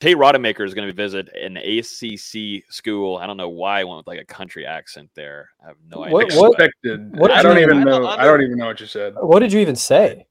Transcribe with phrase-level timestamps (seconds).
[0.00, 3.18] Tate Rodemaker is going to visit an ACC school.
[3.18, 5.50] I don't know why I went with like a country accent there.
[5.62, 6.14] I have no idea.
[6.14, 7.18] What, what, Expected.
[7.18, 8.00] What I don't even I know.
[8.00, 9.14] Don't, I don't even know what you said.
[9.20, 10.26] What did you even say?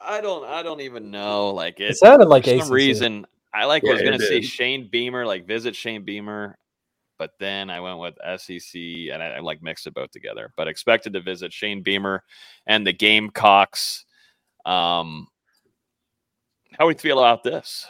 [0.00, 0.44] I don't.
[0.44, 1.48] I don't even know.
[1.48, 2.70] Like it, it sounded like for some ACC.
[2.70, 3.26] reason.
[3.54, 6.58] I like yeah, was going to say Shane Beamer, like visit Shane Beamer,
[7.18, 10.52] but then I went with SEC and I, I like mixed it both together.
[10.58, 12.22] But expected to visit Shane Beamer
[12.66, 14.04] and the Gamecocks.
[14.66, 15.28] Um,
[16.78, 17.86] how we feel about this?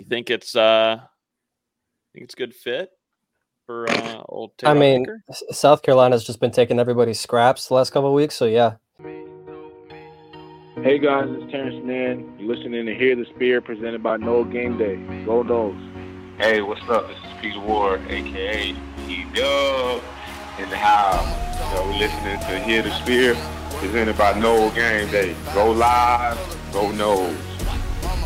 [0.00, 0.96] You think it's uh
[2.14, 2.88] think it's good fit
[3.66, 5.22] for uh old I mean, Maker?
[5.50, 8.76] South Carolina's just been taking everybody's scraps the last couple of weeks, so yeah.
[10.76, 12.34] Hey guys, it's Terrence Mann.
[12.38, 14.96] You're listening to Hear the Spear presented by Nole Game Day.
[15.26, 15.76] Go Noles.
[16.38, 17.06] Hey, what's up?
[17.06, 18.74] This is Peter Ward, aka
[19.06, 20.02] E Dub
[20.58, 21.68] in the house.
[21.68, 23.36] You know, we're listening to Hear the Spear
[23.72, 25.36] presented by Nole Game Day.
[25.52, 26.38] Go live,
[26.72, 27.49] go Noles.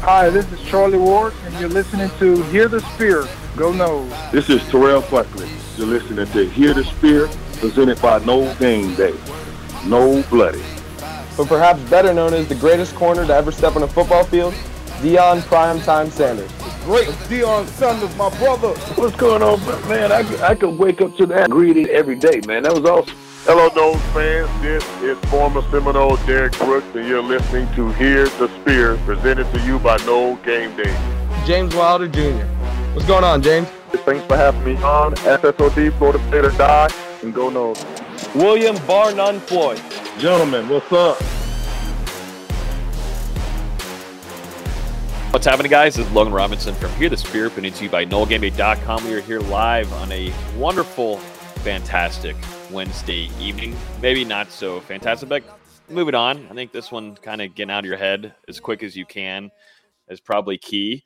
[0.04, 3.26] Hi, this is Charlie Ward, and you're listening to Hear the Spear.
[3.56, 4.30] Go Noles.
[4.32, 5.48] This is Terrell Buckley.
[5.78, 9.14] You're listening to Hear the Spear, presented by Nole Game Day.
[9.86, 10.62] No Bloody.
[11.38, 14.52] But perhaps better known as the greatest corner to ever step on a football field,
[15.00, 16.52] Deion Primetime Sanders.
[16.84, 18.75] Great Deion Sanders, my brother.
[18.97, 20.12] What's going on, man?
[20.12, 22.64] I, I could wake up to that greeting every day, man.
[22.64, 23.16] That was awesome.
[23.47, 24.48] Hello, Noles fans.
[24.62, 29.61] This is former Seminole Derek Brooks, and you're listening to Hear the Spear, presented to
[29.67, 30.97] you by Nole Game Day.
[31.45, 32.47] James Wilder Jr.
[32.95, 33.69] What's going on, James?
[34.06, 35.15] Thanks for having me on.
[35.17, 36.89] FSOD, Florida State or Die,
[37.22, 37.84] and go Noles.
[38.34, 39.78] William Bar None Floyd.
[40.19, 41.20] Gentlemen, what's up?
[45.34, 45.97] What's happening, guys?
[45.97, 49.05] This is Logan Robinson from Hear the Spear, presented to you by NoleGameDay.com.
[49.05, 51.19] We are here live on a wonderful,
[51.61, 52.37] fantastic
[52.70, 53.76] Wednesday evening.
[54.00, 55.42] Maybe not so fantastic, but
[55.88, 56.46] moving on.
[56.50, 59.06] I think this one kind of getting out of your head as quick as you
[59.06, 59.50] can
[60.08, 61.04] is probably key.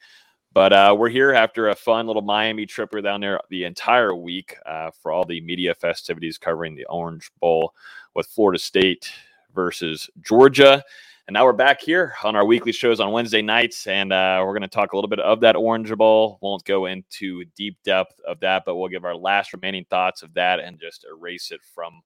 [0.52, 2.90] But uh, we're here after a fun little Miami trip.
[2.92, 7.30] We're down there the entire week uh, for all the media festivities covering the Orange
[7.40, 7.74] Bowl
[8.14, 9.12] with Florida State
[9.54, 10.82] versus Georgia.
[11.28, 14.54] And now we're back here on our weekly shows on Wednesday nights, and uh, we're
[14.54, 16.38] going to talk a little bit of that Orange Bowl.
[16.40, 20.32] Won't go into deep depth of that, but we'll give our last remaining thoughts of
[20.32, 22.00] that and just erase it from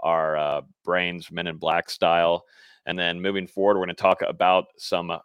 [0.00, 2.44] our uh, brains, Men in Black style.
[2.86, 5.16] And then moving forward, we're going to talk about some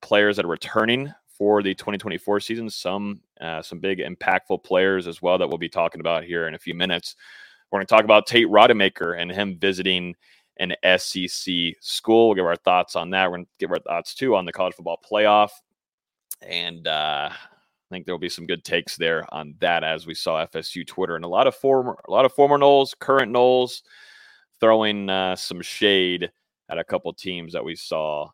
[0.00, 2.70] players that are returning for the 2024 season.
[2.70, 6.54] Some uh, some big impactful players as well that we'll be talking about here in
[6.54, 7.16] a few minutes.
[7.72, 10.14] We're going to talk about Tate Rodemaker and him visiting
[10.58, 12.28] an SEC school.
[12.28, 13.30] We'll give our thoughts on that.
[13.30, 15.50] We're going to give our thoughts too on the college football playoff.
[16.42, 17.36] And uh, I
[17.90, 21.24] think there'll be some good takes there on that as we saw FSU Twitter and
[21.24, 23.82] a lot of former, a lot of former Noles, current Noles,
[24.60, 26.30] throwing uh, some shade
[26.68, 28.28] at a couple teams that we saw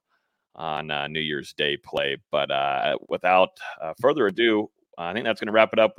[0.55, 2.17] on uh, New Year's Day play.
[2.31, 5.97] But uh, without uh, further ado, I think that's going to wrap it up.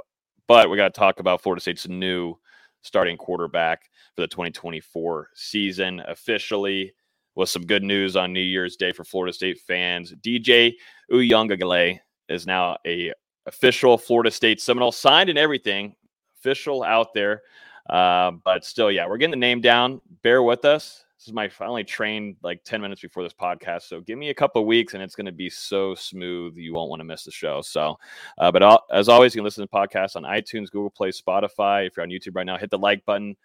[0.47, 2.35] But we got to talk about Florida State's new
[2.81, 6.93] starting quarterback for the 2024 season officially
[7.35, 10.13] with some good news on New Year's Day for Florida State fans.
[10.21, 10.73] DJ
[11.11, 11.99] Uiagalelei
[12.29, 13.13] is now a
[13.45, 15.95] official Florida State Seminole, signed and everything,
[16.37, 17.41] official out there.
[17.89, 20.01] Uh, but still, yeah, we're getting the name down.
[20.23, 21.05] Bear with us.
[21.21, 23.83] This is my finally trained like 10 minutes before this podcast.
[23.83, 26.57] So give me a couple weeks and it's going to be so smooth.
[26.57, 27.61] You won't want to miss the show.
[27.61, 27.99] So,
[28.39, 31.85] uh, but as always, you can listen to podcasts on iTunes, Google Play, Spotify.
[31.85, 33.37] If you're on YouTube right now, hit the like button.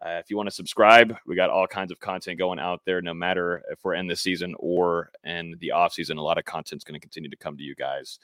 [0.00, 3.02] Uh, if you want to subscribe, we got all kinds of content going out there,
[3.02, 6.16] no matter if we're in the season or in the off season.
[6.16, 8.18] A lot of content is going to continue to come to you guys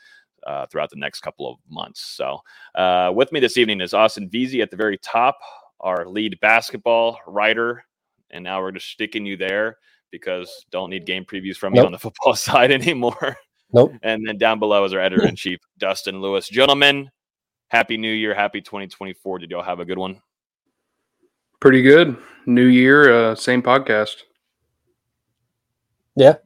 [0.46, 2.00] uh, throughout the next couple of months.
[2.00, 2.40] So,
[2.74, 5.36] uh, with me this evening is Austin Veazey at the very top,
[5.80, 7.84] our lead basketball writer
[8.30, 9.78] and now we're just sticking you there
[10.10, 11.82] because don't need game previews from nope.
[11.82, 13.36] you on the football side anymore.
[13.72, 13.92] Nope.
[14.02, 16.48] And then down below is our editor in chief, Dustin Lewis.
[16.48, 17.10] Gentlemen,
[17.68, 19.40] happy new year, happy 2024.
[19.40, 20.20] Did y'all have a good one?
[21.60, 22.16] Pretty good.
[22.46, 24.22] New year, uh, same podcast.
[26.14, 26.36] Yeah.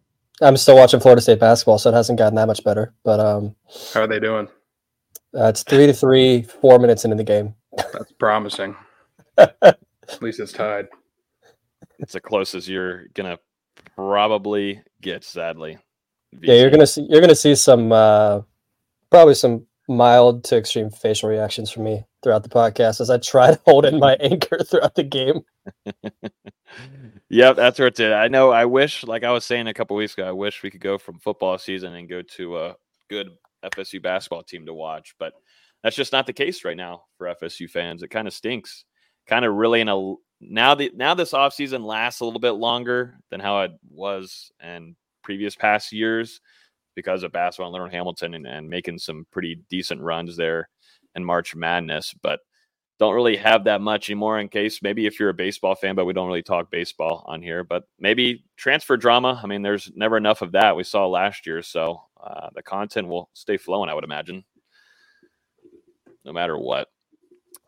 [0.41, 2.94] I'm still watching Florida State basketball, so it hasn't gotten that much better.
[3.04, 3.54] But um
[3.92, 4.48] how are they doing?
[5.36, 7.54] Uh, it's three to three, four minutes into the game.
[7.92, 8.74] That's promising.
[9.38, 9.78] At
[10.21, 10.88] least it's tied
[12.00, 13.38] it's the closest you're gonna
[13.94, 15.78] probably get, sadly.
[16.41, 18.41] Yeah, you're gonna see you're gonna see some uh,
[19.10, 23.52] probably some mild to extreme facial reactions from me throughout the podcast as I try
[23.52, 25.41] to hold in my anchor throughout the game.
[27.28, 28.12] yep, that's where it's at.
[28.12, 28.50] I know.
[28.50, 30.98] I wish, like I was saying a couple weeks ago, I wish we could go
[30.98, 32.76] from football season and go to a
[33.08, 33.30] good
[33.64, 35.32] FSU basketball team to watch, but
[35.82, 38.02] that's just not the case right now for FSU fans.
[38.02, 38.84] It kind of stinks.
[39.26, 43.19] Kind of really in a now the now this offseason lasts a little bit longer
[43.31, 46.41] than how it was in previous past years
[46.97, 50.69] because of basketball and Leonard Hamilton and, and making some pretty decent runs there
[51.15, 52.41] in March Madness, but
[52.98, 56.04] don't really have that much anymore in case maybe if you're a baseball fan, but
[56.04, 59.41] we don't really talk baseball on here, but maybe transfer drama.
[59.43, 61.63] I mean, there's never enough of that we saw last year.
[61.63, 64.45] So uh, the content will stay flowing, I would imagine,
[66.27, 66.89] no matter what.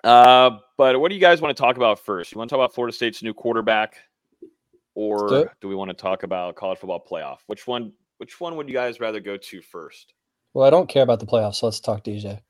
[0.05, 2.33] Uh, but what do you guys want to talk about first?
[2.33, 3.97] You want to talk about Florida State's new quarterback,
[4.95, 7.39] or do, do we want to talk about college football playoff?
[7.47, 7.93] Which one?
[8.19, 10.15] Which one would you guys rather go to first?
[10.55, 12.41] Well, I don't care about the playoffs, so let's talk DJ.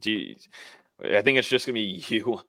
[0.00, 0.48] Geez.
[1.04, 2.40] I think it's just gonna be you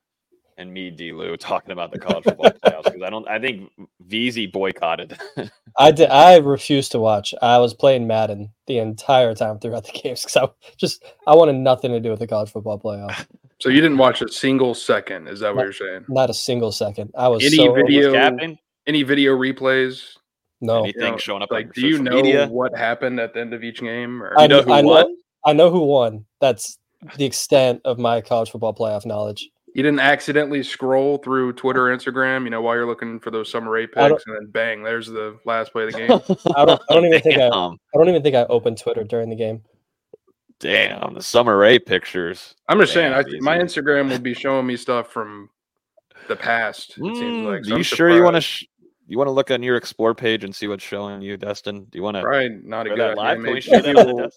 [0.58, 1.12] and me, D.
[1.12, 3.26] Lou, talking about the college football playoffs because I don't.
[3.28, 3.70] I think
[4.08, 5.16] VZ boycotted.
[5.78, 6.10] I did.
[6.10, 7.32] I refused to watch.
[7.40, 11.54] I was playing Madden the entire time throughout the games because I just I wanted
[11.54, 13.26] nothing to do with the college football playoff.
[13.60, 15.28] So you didn't watch a single second?
[15.28, 16.04] Is that what Not- you're saying?
[16.08, 17.10] Not a single second.
[17.16, 18.12] I was Any so video?
[18.12, 18.58] Captain?
[18.86, 20.16] Any video replays?
[20.60, 20.82] no.
[20.82, 22.46] Anything You know, showing up like, do you know media?
[22.48, 24.22] what happened at the end of each game?
[24.22, 25.16] Or I know know, who I know, won?
[25.44, 26.24] I know who won.
[26.40, 26.78] That's
[27.16, 29.48] the extent of my college football playoff knowledge.
[29.78, 33.48] You didn't accidentally scroll through Twitter, or Instagram, you know, while you're looking for those
[33.48, 36.10] summer eight I don't- picks, and then bang, there's the last play of the game.
[36.56, 36.82] I don't.
[36.90, 37.46] I don't even think I.
[37.46, 39.62] I don't even think I opened Twitter during the game.
[40.58, 42.56] damn, the Sommer Ray pictures.
[42.68, 45.48] I'm just saying, I, my Instagram will be showing me stuff from
[46.26, 46.90] the past.
[46.98, 47.62] It seems Mm, like.
[47.62, 48.40] do So you I'm sure you want to?
[48.40, 48.66] Sh-
[49.06, 51.84] you want to look on your explore page and see what's showing you, Dustin?
[51.84, 52.22] Do you want to?
[52.22, 53.14] Probably not a good idea.
[53.16, 53.36] live?
[53.44, 54.28] Can we Maybe, maybe we'll,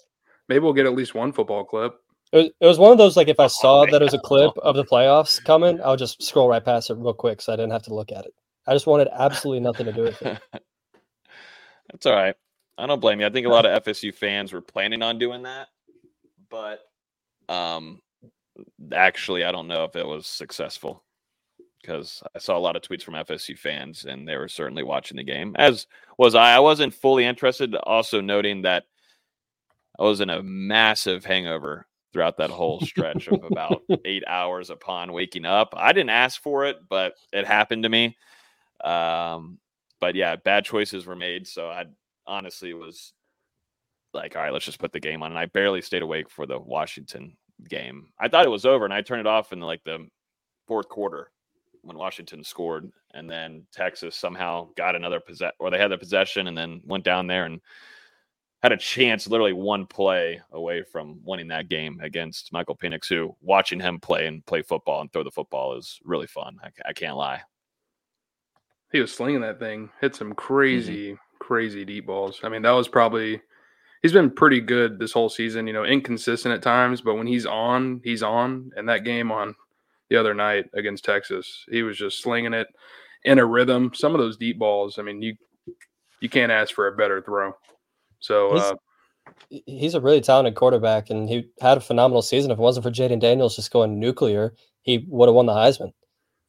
[0.50, 1.96] maybe we'll get at least one football clip.
[2.32, 4.20] It was, it was one of those like if I saw that it was a
[4.20, 7.52] clip of the playoffs coming, I would just scroll right past it real quick so
[7.52, 8.34] I didn't have to look at it.
[8.68, 10.40] I just wanted absolutely nothing to do with it.
[11.92, 12.36] That's all right.
[12.78, 13.26] I don't blame you.
[13.26, 15.68] I think a lot of FSU fans were planning on doing that,
[16.50, 16.80] but
[17.50, 18.00] um,
[18.94, 21.04] actually, I don't know if it was successful
[21.82, 25.18] because I saw a lot of tweets from FSU fans and they were certainly watching
[25.18, 25.88] the game, as
[26.18, 26.56] was I.
[26.56, 27.76] I wasn't fully interested.
[27.76, 28.84] Also, noting that
[30.00, 35.14] I was in a massive hangover throughout that whole stretch of about eight hours upon
[35.14, 35.74] waking up.
[35.76, 38.18] I didn't ask for it, but it happened to me.
[38.84, 39.60] Um,
[40.00, 41.48] but yeah, bad choices were made.
[41.48, 41.86] So I
[42.28, 43.14] honestly was
[44.14, 45.32] like, all right, let's just put the game on.
[45.32, 47.38] And I barely stayed awake for the Washington
[47.70, 48.08] game.
[48.20, 50.08] I thought it was over, and I turned it off in like the
[50.68, 51.32] fourth quarter
[51.84, 56.48] when Washington scored, and then Texas somehow got another possession, or they had the possession,
[56.48, 57.62] and then went down there and
[58.62, 63.36] had a chance, literally one play away from winning that game against Michael Penix, who
[63.42, 66.58] watching him play and play football and throw the football is really fun.
[66.64, 67.42] I, I can't lie.
[68.92, 70.36] He was slinging that thing, hit some Mm-hmm.
[70.36, 72.40] crazy, crazy deep balls.
[72.44, 73.42] I mean, that was probably
[74.04, 75.66] he's been pretty good this whole season.
[75.66, 78.72] You know, inconsistent at times, but when he's on, he's on.
[78.76, 79.56] And that game on
[80.10, 82.68] the other night against Texas, he was just slinging it
[83.24, 83.92] in a rhythm.
[83.96, 85.36] Some of those deep balls, I mean, you
[86.20, 87.54] you can't ask for a better throw.
[88.22, 88.76] So He's- uh,
[89.66, 92.52] He's a really talented quarterback, and he had a phenomenal season.
[92.52, 95.92] If it wasn't for Jayden Daniels just going nuclear, he would have won the Heisman.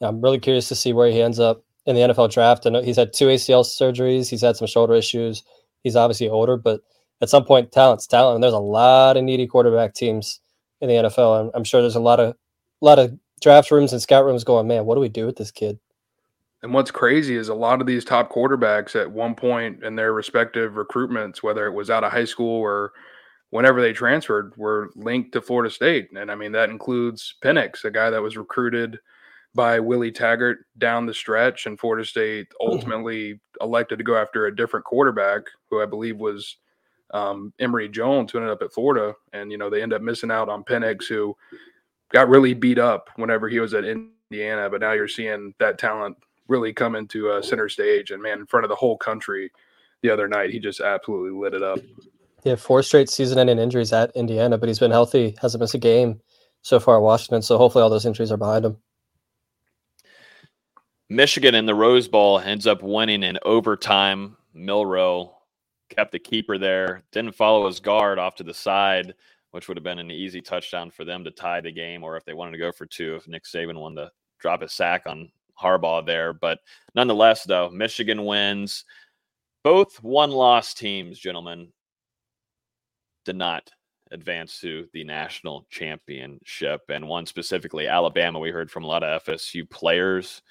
[0.00, 2.64] I'm really curious to see where he ends up in the NFL draft.
[2.66, 4.28] And he's had two ACL surgeries.
[4.30, 5.42] He's had some shoulder issues.
[5.82, 6.80] He's obviously older, but
[7.20, 8.36] at some point, talent's talent.
[8.36, 10.40] And there's a lot of needy quarterback teams
[10.80, 11.40] in the NFL.
[11.40, 12.34] I'm, I'm sure there's a lot of
[12.80, 15.50] lot of draft rooms and scout rooms going, man, what do we do with this
[15.50, 15.78] kid?
[16.62, 20.12] And what's crazy is a lot of these top quarterbacks at one point in their
[20.12, 22.92] respective recruitments, whether it was out of high school or
[23.50, 26.08] whenever they transferred, were linked to Florida State.
[26.16, 28.98] And I mean, that includes Penix, a guy that was recruited
[29.54, 34.56] by Willie Taggart down the stretch, and Florida State ultimately elected to go after a
[34.56, 36.56] different quarterback, who I believe was
[37.12, 39.14] um, Emory Jones, who ended up at Florida.
[39.34, 41.36] And, you know, they end up missing out on Penix, who
[42.12, 44.70] got really beat up whenever he was at Indiana.
[44.70, 46.16] But now you're seeing that talent
[46.48, 48.10] really come into uh, center stage.
[48.10, 49.50] And man, in front of the whole country
[50.02, 51.78] the other night, he just absolutely lit it up.
[52.44, 56.20] Yeah, four straight season-ending injuries at Indiana, but he's been healthy, hasn't missed a game
[56.62, 57.42] so far at Washington.
[57.42, 58.76] So hopefully all those injuries are behind him.
[61.08, 64.36] Michigan in the Rose Bowl ends up winning in overtime.
[64.54, 65.34] Milroe
[65.88, 69.14] kept the keeper there, didn't follow his guard off to the side,
[69.50, 72.24] which would have been an easy touchdown for them to tie the game, or if
[72.24, 75.30] they wanted to go for two, if Nick Saban wanted to drop a sack on
[75.62, 76.32] Harbaugh there.
[76.32, 76.58] But
[76.94, 78.84] nonetheless, though, Michigan wins.
[79.64, 81.72] Both one loss teams, gentlemen,
[83.24, 83.70] did not
[84.10, 86.82] advance to the national championship.
[86.88, 90.42] And one specifically, Alabama, we heard from a lot of FSU players,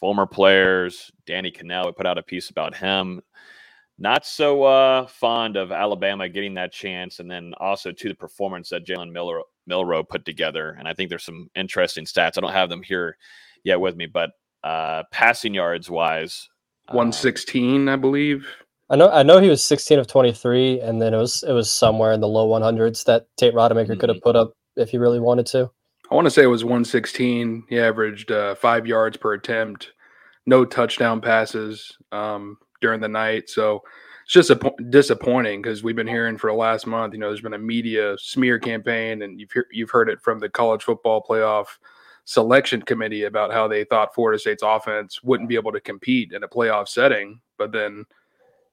[0.00, 1.10] former players.
[1.26, 3.20] Danny Kanell, we put out a piece about him.
[3.96, 7.20] Not so uh, fond of Alabama getting that chance.
[7.20, 10.76] And then also to the performance that Jalen Miller, Milroe put together.
[10.78, 12.36] And I think there's some interesting stats.
[12.36, 13.16] I don't have them here
[13.62, 14.30] yet with me, but
[14.64, 16.48] uh, passing yards wise,
[16.88, 18.48] um, 116, I believe.
[18.90, 21.70] I know I know he was 16 of 23, and then it was it was
[21.70, 24.00] somewhere in the low 100s that Tate Rodemaker mm-hmm.
[24.00, 25.70] could have put up if he really wanted to.
[26.10, 27.64] I want to say it was 116.
[27.68, 29.92] He averaged uh, five yards per attempt,
[30.46, 33.48] no touchdown passes um, during the night.
[33.48, 33.82] So
[34.24, 37.14] it's just a, disappointing because we've been hearing for the last month.
[37.14, 40.38] You know, there's been a media smear campaign, and you've he- you've heard it from
[40.38, 41.66] the college football playoff
[42.24, 46.42] selection committee about how they thought Florida State's offense wouldn't be able to compete in
[46.42, 48.04] a playoff setting, but then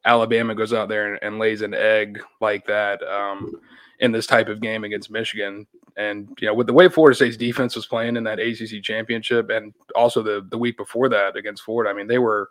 [0.06, 3.54] Alabama goes out there and, and lays an egg like that um,
[4.00, 5.68] in this type of game against Michigan.
[5.98, 9.50] And you know, with the way Florida State's defense was playing in that ACC championship,
[9.50, 12.50] and also the the week before that against Florida, I mean, they were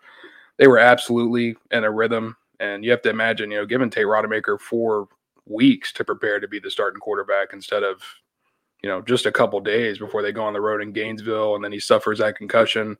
[0.58, 2.36] they were absolutely in a rhythm.
[2.60, 5.08] And you have to imagine, you know, giving Tate Rodemaker four
[5.46, 8.02] weeks to prepare to be the starting quarterback instead of
[8.82, 11.64] you know, just a couple days before they go on the road in Gainesville and
[11.64, 12.96] then he suffers that concussion.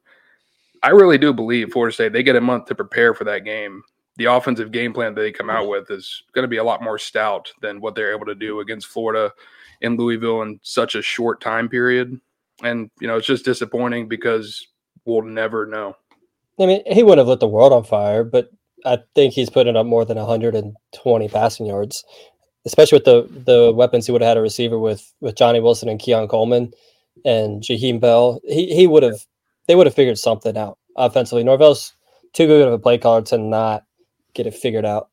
[0.82, 3.82] I really do believe Florida State, they get a month to prepare for that game.
[4.16, 6.82] The offensive game plan that they come out with is going to be a lot
[6.82, 9.32] more stout than what they're able to do against Florida
[9.80, 12.20] in Louisville in such a short time period.
[12.62, 14.66] And, you know, it's just disappointing because
[15.06, 15.96] we'll never know.
[16.58, 18.50] I mean, he wouldn't have lit the world on fire, but
[18.84, 22.04] I think he's putting up more than 120 passing yards
[22.66, 25.88] especially with the the weapons he would have had a receiver with with Johnny Wilson
[25.88, 26.72] and Keon Coleman
[27.24, 29.26] and Jaheim Bell, he he would have
[29.66, 31.44] they would have figured something out offensively.
[31.44, 31.94] Norvell's
[32.32, 33.84] too good of a play caller to not
[34.34, 35.08] get it figured out.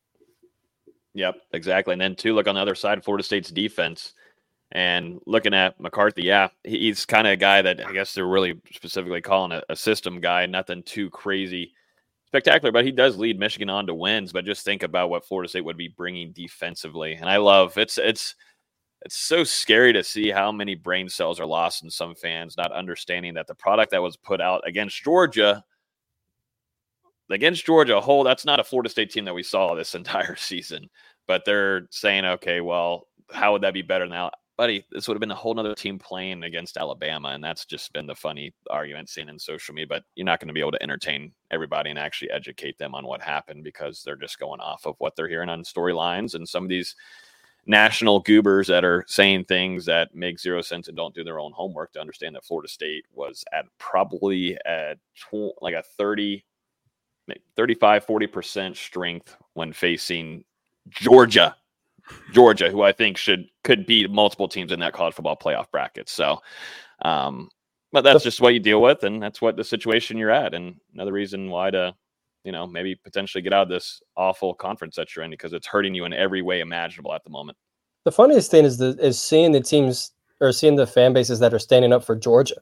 [1.14, 1.92] Yep, exactly.
[1.92, 4.14] And then too, look on the other side, Florida State's defense.
[4.70, 8.60] And looking at McCarthy, yeah, he's kind of a guy that I guess they're really
[8.70, 11.72] specifically calling a, a system guy, nothing too crazy
[12.28, 14.32] spectacular, but he does lead Michigan on to wins.
[14.32, 17.98] But just think about what Florida State would be bringing defensively, and I love it's
[17.98, 18.34] it's
[19.02, 22.72] it's so scary to see how many brain cells are lost in some fans not
[22.72, 25.64] understanding that the product that was put out against Georgia
[27.30, 30.88] against Georgia, whole that's not a Florida State team that we saw this entire season.
[31.26, 34.30] But they're saying, okay, well, how would that be better now?
[34.58, 37.28] Buddy, this would have been a whole other team playing against Alabama.
[37.28, 39.86] And that's just been the funny argument seen in social media.
[39.86, 43.06] But you're not going to be able to entertain everybody and actually educate them on
[43.06, 46.64] what happened because they're just going off of what they're hearing on storylines and some
[46.64, 46.96] of these
[47.66, 51.52] national goobers that are saying things that make zero sense and don't do their own
[51.52, 56.44] homework to understand that Florida State was at probably at tw- like a 30
[57.56, 60.42] 35 40% strength when facing
[60.88, 61.54] Georgia
[62.32, 66.08] Georgia, who I think should could beat multiple teams in that college football playoff bracket.
[66.08, 66.38] So,
[67.02, 67.48] um,
[67.92, 70.54] but that's just what you deal with, and that's what the situation you're at.
[70.54, 71.94] And another reason why to,
[72.44, 75.66] you know, maybe potentially get out of this awful conference that you're in because it's
[75.66, 77.56] hurting you in every way imaginable at the moment.
[78.04, 81.54] The funniest thing is the is seeing the teams or seeing the fan bases that
[81.54, 82.56] are standing up for Georgia.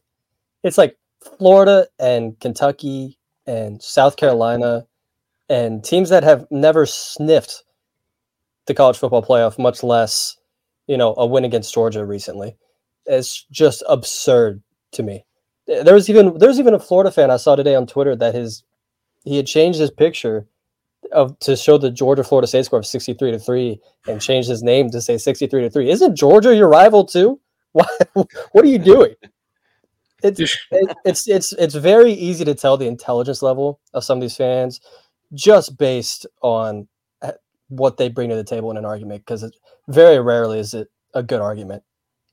[0.62, 0.96] It's like
[1.38, 4.86] Florida and Kentucky and South Carolina
[5.48, 7.62] and teams that have never sniffed
[8.66, 10.36] the college football playoff, much less,
[10.86, 12.56] you know, a win against Georgia recently.
[13.06, 15.24] It's just absurd to me.
[15.66, 18.62] There was even there's even a Florida fan I saw today on Twitter that his
[19.24, 20.46] he had changed his picture
[21.12, 24.62] of to show the Georgia Florida State score of 63 to 3 and changed his
[24.62, 25.90] name to say 63 to 3.
[25.90, 27.40] Isn't Georgia your rival too?
[27.72, 29.14] Why, what are you doing?
[30.22, 34.22] It's it, it's it's it's very easy to tell the intelligence level of some of
[34.22, 34.80] these fans
[35.34, 36.88] just based on
[37.68, 39.54] what they bring to the table in an argument because it
[39.88, 41.82] very rarely is it a good argument.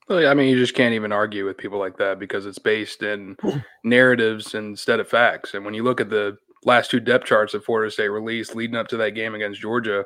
[0.09, 2.59] Well, yeah, I mean, you just can't even argue with people like that because it's
[2.59, 3.37] based in
[3.83, 5.53] narratives instead of facts.
[5.53, 8.75] And when you look at the last two depth charts that Florida State released leading
[8.75, 10.03] up to that game against Georgia,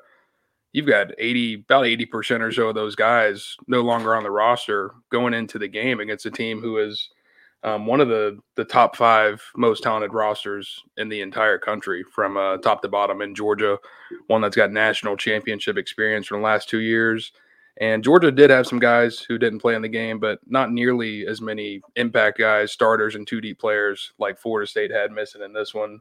[0.72, 4.92] you've got 80, about 80% or so of those guys no longer on the roster
[5.12, 7.10] going into the game against a team who is
[7.68, 12.38] um, one of the the top five most talented rosters in the entire country from
[12.38, 13.78] uh, top to bottom in Georgia,
[14.28, 17.34] one that's got national championship experience from the last two years.
[17.80, 21.28] And Georgia did have some guys who didn't play in the game, but not nearly
[21.28, 25.76] as many impact guys, starters, and 2D players like Florida State had missing in this
[25.76, 26.00] one.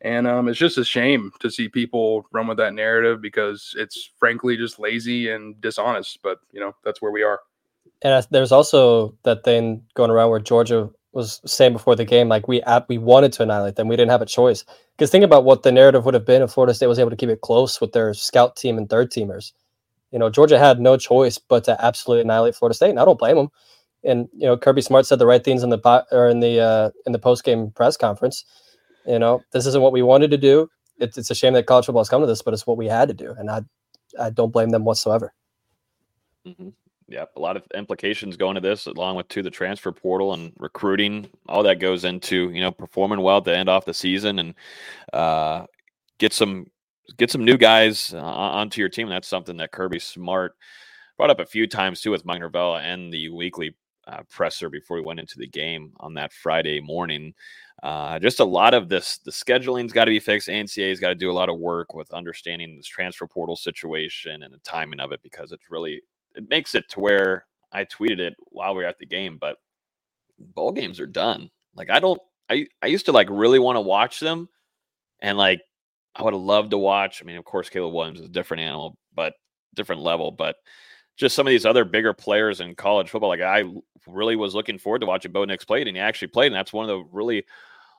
[0.00, 4.10] And um, it's just a shame to see people run with that narrative because it's
[4.18, 6.20] frankly just lazy and dishonest.
[6.22, 7.40] But you know that's where we are.
[8.02, 12.48] And there's also that thing going around where Georgia was saying before the game, like
[12.48, 14.64] we we wanted to annihilate them, we didn't have a choice.
[14.96, 17.16] Because think about what the narrative would have been if Florida State was able to
[17.16, 19.52] keep it close with their scout team and third teamers.
[20.10, 23.18] You know, Georgia had no choice but to absolutely annihilate Florida State, and I don't
[23.18, 23.48] blame them.
[24.04, 26.90] And you know, Kirby Smart said the right things in the or in the uh,
[27.06, 28.44] in the post game press conference.
[29.06, 30.68] You know, this isn't what we wanted to do.
[30.98, 32.86] It's, it's a shame that college football has come to this, but it's what we
[32.86, 33.62] had to do, and I
[34.20, 35.32] I don't blame them whatsoever.
[36.46, 36.70] Mm-hmm
[37.12, 40.52] yeah, a lot of implications going to this, along with to the transfer portal and
[40.58, 41.28] recruiting.
[41.48, 44.54] All that goes into you know performing well the end off the season and
[45.12, 45.66] uh,
[46.18, 46.66] get some
[47.18, 49.08] get some new guys uh, onto your team.
[49.08, 50.56] That's something that Kirby Smart
[51.18, 53.76] brought up a few times too with Mike Norvell and the weekly
[54.06, 57.34] uh, presser before we went into the game on that Friday morning.
[57.82, 60.48] Uh, just a lot of this, the scheduling's got to be fixed.
[60.48, 64.54] NCAA's got to do a lot of work with understanding this transfer portal situation and
[64.54, 66.00] the timing of it because it's really,
[66.34, 69.56] it makes it to where I tweeted it while we were at the game, but
[70.38, 71.50] bowl games are done.
[71.74, 72.20] Like, I don't,
[72.50, 74.48] I, I used to like really want to watch them
[75.20, 75.60] and like,
[76.14, 77.22] I would have loved to watch.
[77.22, 79.32] I mean, of course, Caleb Williams is a different animal, but
[79.74, 80.56] different level, but
[81.16, 83.30] just some of these other bigger players in college football.
[83.30, 83.64] Like I
[84.06, 86.48] really was looking forward to watching Bo Nix play, and he actually played.
[86.48, 87.44] And that's one of the really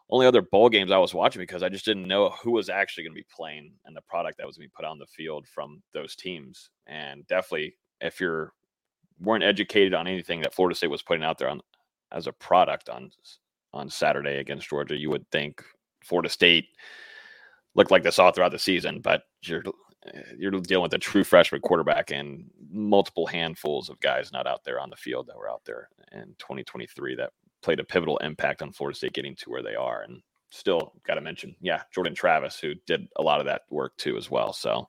[0.10, 3.06] only other bowl games I was watching because I just didn't know who was actually
[3.06, 5.82] going to be playing and the product that was being put on the field from
[5.94, 6.70] those teams.
[6.86, 8.54] And definitely, if you're
[9.20, 11.62] weren't educated on anything that Florida State was putting out there on
[12.12, 13.10] as a product on
[13.74, 15.64] on Saturday against Georgia, you would think
[16.04, 16.66] Florida State
[17.74, 19.02] looked like this all throughout the season.
[19.02, 19.64] But you're
[20.38, 24.80] you're dealing with a true freshman quarterback and multiple handfuls of guys not out there
[24.80, 27.32] on the field that were out there in 2023 that
[27.62, 30.02] played a pivotal impact on Florida State getting to where they are.
[30.02, 33.96] And still got to mention, yeah, Jordan Travis, who did a lot of that work
[33.98, 34.54] too as well.
[34.54, 34.88] So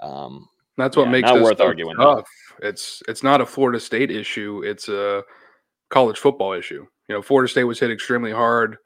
[0.00, 0.48] um,
[0.80, 1.96] that's what yeah, makes it worth arguing.
[1.96, 2.28] Tough.
[2.62, 5.22] It's it's not a Florida State issue; it's a
[5.90, 6.86] college football issue.
[7.08, 8.76] You know, Florida State was hit extremely hard,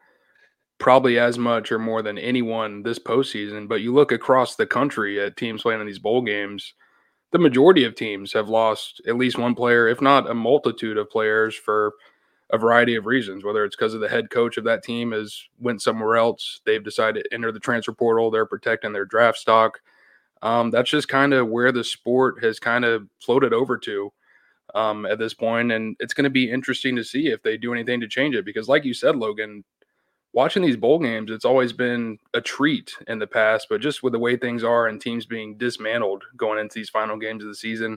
[0.78, 3.68] probably as much or more than anyone this postseason.
[3.68, 6.74] But you look across the country at teams playing in these bowl games.
[7.32, 11.10] The majority of teams have lost at least one player, if not a multitude of
[11.10, 11.94] players, for
[12.50, 15.42] a variety of reasons, whether it's because of the head coach of that team has
[15.58, 19.80] went somewhere else, they've decided to enter the transfer portal, they're protecting their draft stock.
[20.44, 24.12] Um, that's just kind of where the sport has kind of floated over to
[24.74, 27.72] um, at this point, and it's going to be interesting to see if they do
[27.72, 28.44] anything to change it.
[28.44, 29.64] Because, like you said, Logan,
[30.34, 34.12] watching these bowl games, it's always been a treat in the past, but just with
[34.12, 37.54] the way things are and teams being dismantled going into these final games of the
[37.54, 37.96] season,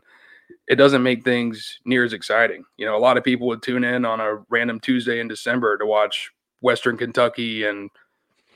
[0.70, 2.64] it doesn't make things near as exciting.
[2.78, 5.78] You know, a lot of people would tune in on a random Tuesday in December
[5.78, 6.32] to watch
[6.62, 7.90] Western Kentucky and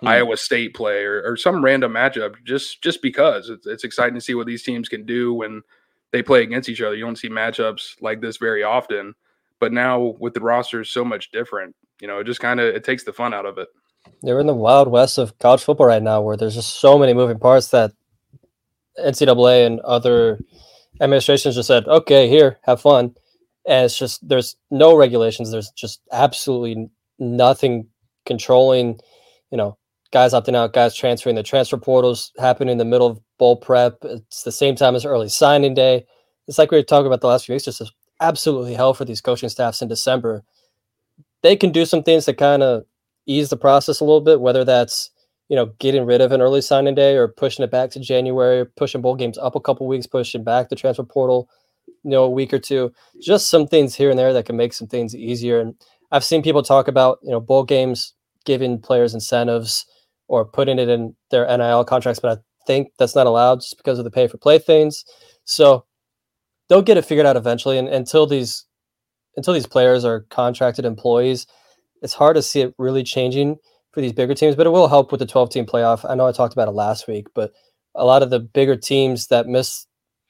[0.01, 0.07] hmm.
[0.07, 4.21] Iowa State play or, or, some random matchup just just because it's, it's exciting to
[4.21, 5.61] see what these teams can do when
[6.11, 6.95] they play against each other.
[6.95, 9.13] You don't see matchups like this very often,
[9.59, 12.83] but now with the rosters so much different, you know, it just kind of it
[12.83, 13.69] takes the fun out of it.
[14.21, 17.13] They're in the wild west of college football right now, where there's just so many
[17.13, 17.91] moving parts that
[18.99, 20.39] NCAA and other
[20.99, 23.15] administrations just said, okay, here, have fun.
[23.67, 25.51] And it's just, there's no regulations.
[25.51, 27.87] There's just absolutely nothing
[28.25, 28.99] controlling,
[29.51, 29.77] you know,
[30.11, 31.35] guys opting out, guys transferring.
[31.35, 33.97] The transfer portals happen in the middle of bowl prep.
[34.03, 36.05] It's the same time as early signing day.
[36.47, 39.21] It's like we were talking about the last few weeks, just absolutely hell for these
[39.21, 40.43] coaching staffs in December.
[41.43, 42.83] They can do some things to kind of
[43.25, 45.11] ease the process a little bit, whether that's
[45.51, 48.65] you know, getting rid of an early signing day or pushing it back to January,
[48.77, 51.49] pushing bowl games up a couple weeks, pushing back the transfer portal,
[51.87, 52.89] you know, a week or two.
[53.19, 55.59] Just some things here and there that can make some things easier.
[55.59, 55.75] And
[56.09, 58.13] I've seen people talk about, you know, bowl games
[58.45, 59.85] giving players incentives
[60.31, 63.99] or putting it in their NIL contracts, but I think that's not allowed just because
[63.99, 65.03] of the pay for play things.
[65.43, 65.85] So
[66.69, 67.77] they'll get it figured out eventually.
[67.77, 68.65] And until these
[69.35, 71.47] until these players are contracted employees,
[72.01, 73.57] it's hard to see it really changing
[73.91, 76.09] for these bigger teams, but it will help with the 12 team playoff.
[76.09, 77.51] I know I talked about it last week, but
[77.93, 79.85] a lot of the bigger teams that miss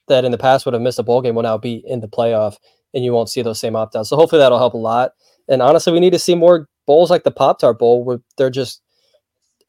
[0.07, 2.07] that in the past would have missed a bowl game will now be in the
[2.07, 2.55] playoff,
[2.93, 4.09] and you won't see those same opt outs.
[4.09, 5.11] So hopefully that'll help a lot.
[5.47, 8.49] And honestly, we need to see more bowls like the Pop Tart Bowl where they're
[8.49, 8.81] just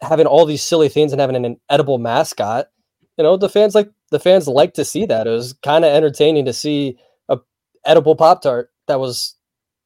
[0.03, 2.69] having all these silly things and having an edible mascot.
[3.17, 5.27] You know, the fans like the fans like to see that.
[5.27, 7.39] It was kind of entertaining to see a
[7.85, 9.37] edible Pop Tart that was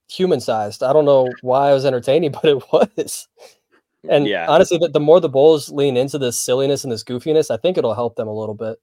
[0.08, 0.82] human sized.
[0.82, 3.28] I don't know why it was entertaining, but it was.
[4.08, 4.46] And yeah.
[4.48, 7.76] honestly, the, the more the Bulls lean into this silliness and this goofiness, I think
[7.76, 8.78] it'll help them a little bit.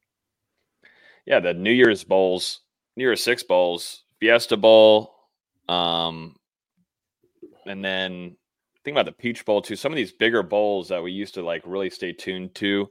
[1.26, 2.60] Yeah, the New Year's bowls,
[2.98, 5.16] New Year's Six bowls, Fiesta Bowl,
[5.70, 6.36] um,
[7.66, 8.36] and then
[8.84, 9.76] think about the Peach Bowl too.
[9.76, 12.90] Some of these bigger bowls that we used to like really stay tuned to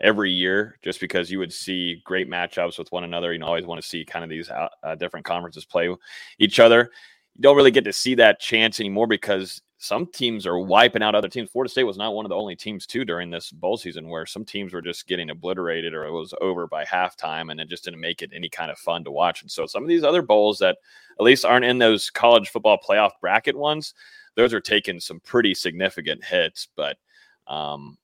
[0.00, 3.32] every year, just because you would see great matchups with one another.
[3.32, 5.94] You always want to see kind of these uh, uh different conferences play
[6.38, 6.90] each other.
[7.36, 11.14] You don't really get to see that chance anymore because some teams are wiping out
[11.14, 11.50] other teams.
[11.50, 14.24] Florida State was not one of the only teams too during this bowl season where
[14.24, 17.84] some teams were just getting obliterated or it was over by halftime and it just
[17.84, 19.42] didn't make it any kind of fun to watch.
[19.42, 20.78] And so some of these other bowls that
[21.18, 23.92] at least aren't in those college football playoff bracket ones,
[24.36, 26.68] those are taking some pretty significant hits.
[26.76, 26.96] But
[27.46, 27.98] um,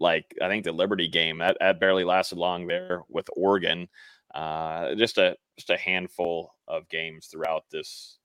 [0.00, 3.88] like I think the Liberty game that, that barely lasted long there with Oregon.
[4.34, 8.18] Uh, just a just a handful of games throughout this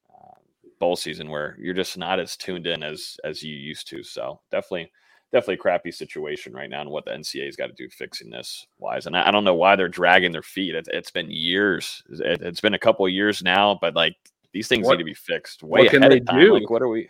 [0.82, 4.04] bowl season where you're just not as tuned in as as you used to.
[4.04, 4.91] So definitely
[5.32, 8.67] definitely a crappy situation right now and what the NCAA's got to do fixing this
[8.80, 9.06] wise.
[9.06, 10.76] And I, I, don't know why they're dragging their feet.
[10.76, 12.04] It, has been years.
[12.10, 14.17] It, has been a couple years now, but like
[14.52, 16.38] these things what, need to be fixed way ahead of time.
[16.38, 16.54] Do?
[16.56, 17.08] Like, what are we?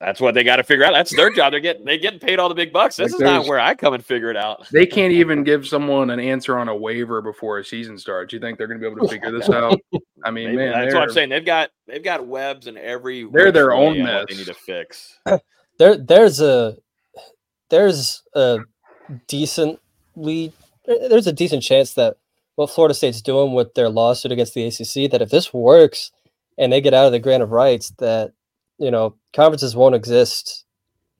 [0.00, 0.92] That's what they got to figure out.
[0.92, 1.52] That's their job.
[1.52, 2.96] They're getting they getting paid all the big bucks.
[2.96, 4.68] This like is not where I come and figure it out.
[4.70, 8.32] They can't even give someone an answer on a waiver before a season starts.
[8.32, 9.80] You think they're going to be able to figure this out?
[10.24, 11.30] I mean, Maybe, man, that's what I'm saying.
[11.30, 13.24] They've got they've got webs in every.
[13.24, 14.26] They're their own mess.
[14.28, 15.18] They need to fix.
[15.76, 16.76] There, there's a
[17.68, 18.60] there's a
[19.26, 20.52] decently
[20.86, 22.16] there's a decent chance that
[22.54, 26.12] what Florida State's doing with their lawsuit against the ACC that if this works
[26.58, 28.32] and they get out of the grant of rights that
[28.78, 30.64] you know conferences won't exist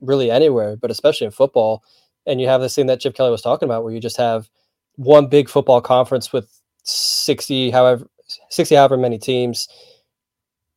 [0.01, 1.83] really anywhere but especially in football
[2.25, 4.49] and you have this thing that Chip Kelly was talking about where you just have
[4.95, 6.49] one big football conference with
[6.83, 8.07] 60 however
[8.49, 9.67] 60 however many teams.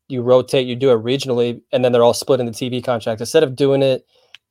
[0.08, 3.20] You rotate you do it regionally and then they're all split in the TV contract
[3.20, 4.06] instead of doing it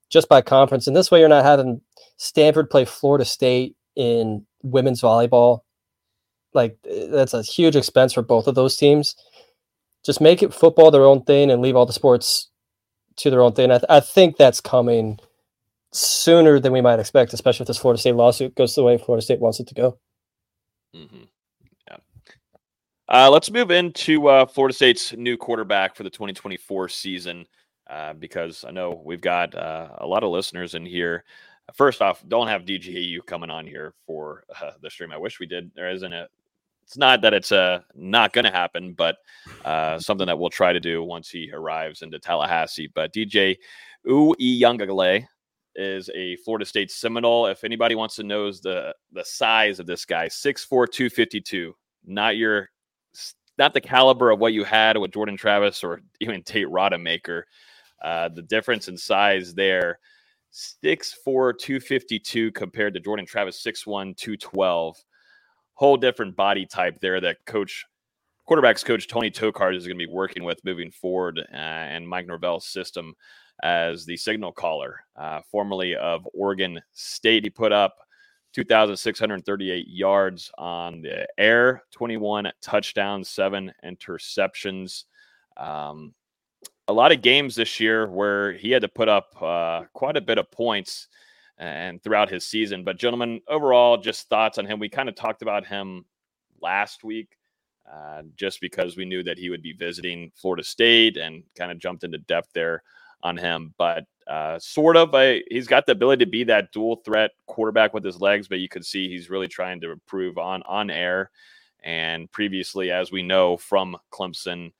[0.09, 1.81] just by conference and this way you're not having
[2.17, 5.61] Stanford play Florida State in women's volleyball
[6.53, 9.15] like eh, that's a huge expense for both of those teams
[10.07, 12.49] just make it football their own thing and leave all the sports
[13.17, 13.71] to their own thing.
[13.71, 15.19] I, th- I think that's coming
[15.91, 19.21] sooner than we might expect, especially if this Florida State lawsuit goes the way Florida
[19.21, 19.99] State wants it to go.
[20.95, 21.23] Mm-hmm.
[21.89, 21.97] Yeah.
[23.09, 27.45] Uh, let's move into uh, Florida State's new quarterback for the 2024 season
[27.89, 31.25] uh, because I know we've got uh, a lot of listeners in here.
[31.73, 35.11] First off, don't have DJU coming on here for uh, the stream.
[35.11, 35.69] I wish we did.
[35.75, 36.29] There isn't a
[36.87, 39.17] it's not that it's uh, not going to happen, but
[39.65, 42.89] uh, something that we'll try to do once he arrives into Tallahassee.
[42.95, 43.57] But DJ
[44.07, 45.27] Uiagalelei
[45.75, 47.47] is a Florida State Seminole.
[47.47, 51.75] If anybody wants to know the the size of this guy, 6'4", 252.
[52.05, 52.69] Not your
[53.57, 57.43] not the caliber of what you had with Jordan Travis or even Tate Rodemaker.
[58.01, 59.99] Uh, the difference in size there,
[60.53, 65.03] 6'4", 252 compared to Jordan Travis, 6'1", 212
[65.77, 67.85] whole different body type there that coach
[68.49, 72.25] quarterbacks coach Tony Tokarz is going to be working with moving forward, uh, and Mike
[72.25, 73.13] Norvell's system
[73.63, 77.43] as the signal caller, uh, formerly of Oregon State.
[77.43, 77.95] He put up
[78.53, 85.03] 2,638 yards on the air, 21 touchdowns, seven interceptions.
[85.57, 86.15] Um,
[86.87, 90.21] a lot of games this year where he had to put up uh, quite a
[90.21, 91.07] bit of points
[91.57, 92.83] and throughout his season.
[92.83, 94.79] But, gentlemen, overall, just thoughts on him.
[94.79, 96.05] We kind of talked about him
[96.61, 97.37] last week
[97.91, 101.79] uh, just because we knew that he would be visiting Florida State and kind of
[101.79, 102.83] jumped into depth there
[103.23, 103.73] on him.
[103.77, 107.93] But uh, sort of, a, he's got the ability to be that dual threat quarterback
[107.93, 111.31] with his legs, but you could see he's really trying to improve on on air.
[111.83, 114.73] And previously, as we know from Clemson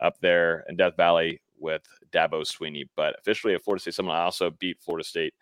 [0.00, 4.50] up there in Death Valley with Dabo Swinney, but officially at Florida State, someone also
[4.50, 5.32] beat Florida State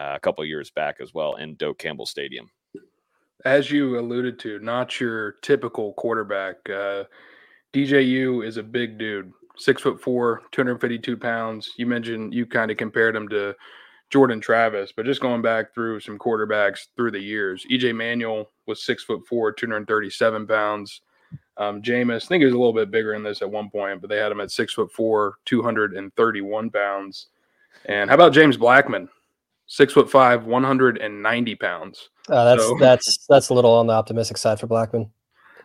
[0.00, 2.50] uh, a couple years back as well in Doak Campbell Stadium.
[3.44, 6.56] As you alluded to, not your typical quarterback.
[6.68, 7.04] Uh,
[7.72, 11.72] DJU is a big dude, six foot four, 252 pounds.
[11.76, 13.54] You mentioned you kind of compared him to
[14.10, 18.84] Jordan Travis, but just going back through some quarterbacks through the years, EJ Manuel was
[18.84, 21.02] six foot four, 237 pounds.
[21.56, 24.00] Um, Jameis, I think he was a little bit bigger in this at one point,
[24.00, 27.28] but they had him at six foot four, 231 pounds.
[27.84, 29.08] And how about James Blackman?
[29.72, 32.08] Six foot five, 190 pounds.
[32.28, 32.76] Uh, that's so.
[32.80, 35.12] that's that's a little on the optimistic side for Blackman.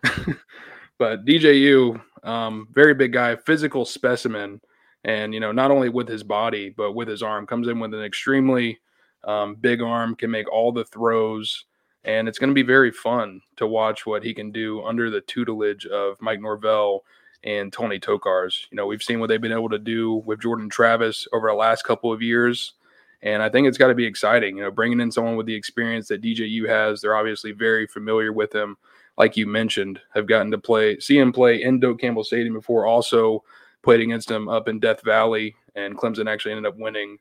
[0.98, 4.60] but DJU, um, very big guy, physical specimen,
[5.02, 7.92] and you know not only with his body but with his arm, comes in with
[7.94, 8.78] an extremely
[9.24, 11.64] um, big arm, can make all the throws,
[12.04, 15.20] and it's going to be very fun to watch what he can do under the
[15.22, 17.02] tutelage of Mike Norvell
[17.42, 18.66] and Tony Tokarz.
[18.70, 21.54] You know, we've seen what they've been able to do with Jordan Travis over the
[21.54, 22.74] last couple of years.
[23.22, 25.54] And I think it's got to be exciting, you know, bringing in someone with the
[25.54, 27.00] experience that DJU has.
[27.00, 28.76] They're obviously very familiar with him,
[29.16, 32.86] like you mentioned, have gotten to play, see him play in Doak Campbell Stadium before,
[32.86, 33.42] also
[33.82, 35.56] played against him up in Death Valley.
[35.74, 37.18] And Clemson actually ended up winning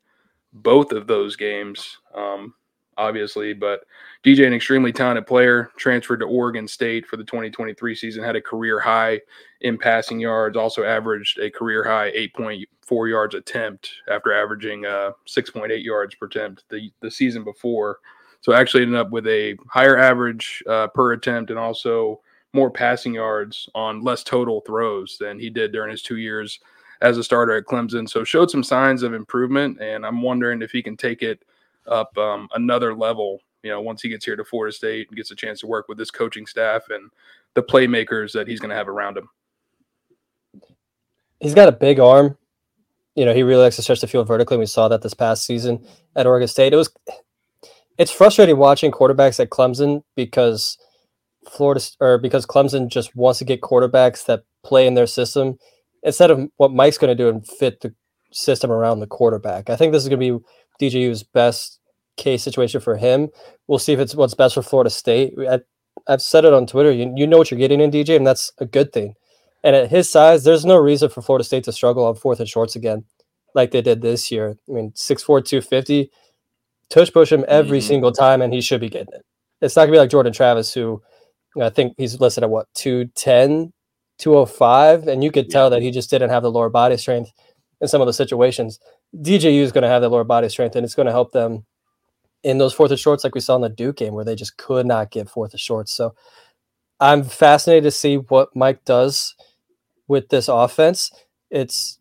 [0.53, 1.97] both of those games.
[2.13, 2.53] Um,
[2.97, 3.53] obviously.
[3.53, 3.86] But
[4.23, 8.41] DJ, an extremely talented player, transferred to Oregon State for the 2023 season, had a
[8.41, 9.21] career high
[9.62, 15.84] in passing yards, also averaged a career high 8.4 yards attempt after averaging uh, 6.8
[15.84, 17.99] yards per attempt the, the season before.
[18.41, 22.21] So actually ended up with a higher average uh, per attempt and also
[22.53, 26.60] more passing yards on less total throws than he did during his two years
[27.01, 28.08] as a starter at Clemson.
[28.08, 31.43] So showed some signs of improvement, and I'm wondering if he can take it–
[31.88, 33.39] up um, another level.
[33.63, 35.88] You know, once he gets here to Florida State and gets a chance to work
[35.88, 37.10] with this coaching staff and
[37.56, 39.30] the playmakers that he's going to have around him.
[41.39, 42.38] He's got a big arm,
[43.15, 44.58] you know, he really likes to stretch the field vertically.
[44.58, 46.74] We saw that this past season at Oregon State.
[46.74, 46.93] It was
[47.98, 50.78] it's frustrating watching quarterbacks at Clemson because
[51.50, 55.58] Florida or because Clemson just wants to get quarterbacks that play in their system
[56.04, 57.93] instead of what Mike's going to do and fit the
[58.32, 59.69] system around the quarterback.
[59.69, 60.45] I think this is going to be
[60.80, 61.80] DJU's best
[62.18, 63.30] case situation for him.
[63.68, 65.34] We'll see if it's what's best for Florida State.
[65.40, 65.60] I,
[66.08, 66.92] have said it on Twitter.
[66.92, 69.16] You, you know what you're getting in DJ, and that's a good thing.
[69.64, 72.48] And at his size, there's no reason for Florida State to struggle on fourth and
[72.48, 73.06] shorts again,
[73.56, 74.58] like they did this year.
[74.70, 76.12] I mean, 6'4, 250,
[76.90, 77.88] tush push him every mm-hmm.
[77.88, 79.26] single time, and he should be getting it.
[79.62, 81.02] It's not going to be like Jordan Travis, who
[81.60, 83.74] I think he's listed at what, 210,
[84.20, 87.32] 205, and you could tell that he just didn't have the lower body strength
[87.82, 88.80] in some of the situations.
[89.16, 91.66] DJU is going to have the lower body strength, and it's going to help them
[92.44, 94.58] in those fourth and shorts, like we saw in the Duke game, where they just
[94.58, 95.92] could not get fourth and shorts.
[95.92, 96.14] So
[97.00, 99.36] I'm fascinated to see what Mike does
[100.08, 101.12] with this offense.
[101.50, 102.00] It's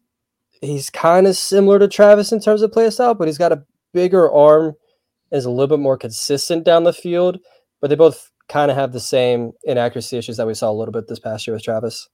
[0.60, 3.64] he's kind of similar to Travis in terms of play style, but he's got a
[3.92, 4.74] bigger arm,
[5.32, 7.38] is a little bit more consistent down the field.
[7.80, 10.92] But they both kind of have the same inaccuracy issues that we saw a little
[10.92, 12.08] bit this past year with Travis.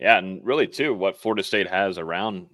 [0.00, 2.48] Yeah, and really too, what Florida State has around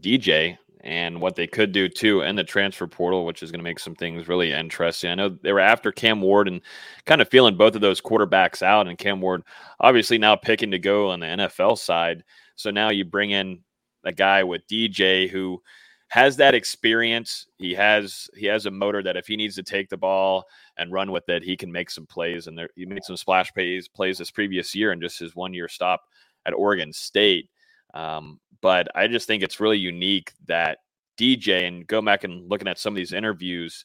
[0.00, 3.64] DJ and what they could do too in the transfer portal, which is going to
[3.64, 5.10] make some things really interesting.
[5.10, 6.62] I know they were after Cam Ward and
[7.04, 9.42] kind of feeling both of those quarterbacks out, and Cam Ward
[9.80, 12.24] obviously now picking to go on the NFL side.
[12.56, 13.60] So now you bring in
[14.04, 15.60] a guy with DJ who
[16.08, 17.46] has that experience.
[17.58, 20.44] He has he has a motor that if he needs to take the ball
[20.78, 22.46] and run with it, he can make some plays.
[22.46, 25.52] And there, he made some splash plays plays this previous year and just his one
[25.52, 26.02] year stop
[26.48, 27.48] at Oregon State.
[27.94, 30.78] Um, but I just think it's really unique that
[31.18, 33.84] DJ and go back and looking at some of these interviews,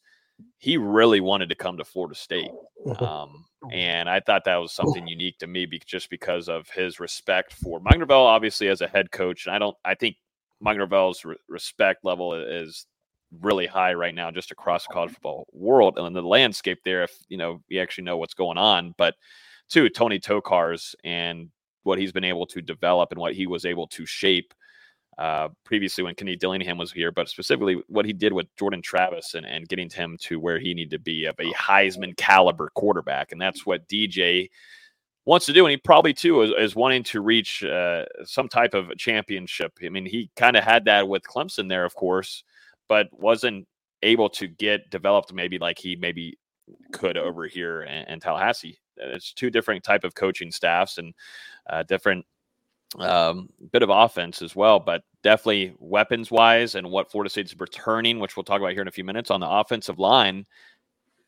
[0.57, 2.51] he really wanted to come to Florida State.
[2.99, 7.53] Um, and I thought that was something unique to me just because of his respect
[7.53, 9.45] for Mike Norvell, obviously as a head coach.
[9.45, 10.17] And I don't, I think
[10.59, 12.87] Mike Norvell's re- respect level is
[13.41, 17.03] really high right now, just across the college football world and the landscape there.
[17.03, 19.15] If you know, you actually know what's going on, but
[19.69, 21.49] to Tony Tokarz and
[21.83, 24.53] what he's been able to develop and what he was able to shape
[25.17, 29.35] uh, previously when Kenny Dillingham was here, but specifically what he did with Jordan Travis
[29.35, 33.31] and, and getting him to where he needed to be of a Heisman caliber quarterback.
[33.31, 34.49] And that's what DJ
[35.25, 35.65] wants to do.
[35.65, 39.73] And he probably, too, is, is wanting to reach uh, some type of championship.
[39.85, 42.43] I mean, he kind of had that with Clemson there, of course,
[42.89, 43.67] but wasn't
[44.01, 46.37] able to get developed maybe like he maybe
[46.91, 48.79] could over here in, in Tallahassee.
[48.97, 51.13] It's two different type of coaching staffs and
[51.69, 52.25] uh, different
[52.99, 58.19] um, bit of offense as well, but definitely weapons wise and what Florida State's returning,
[58.19, 60.45] which we'll talk about here in a few minutes on the offensive line,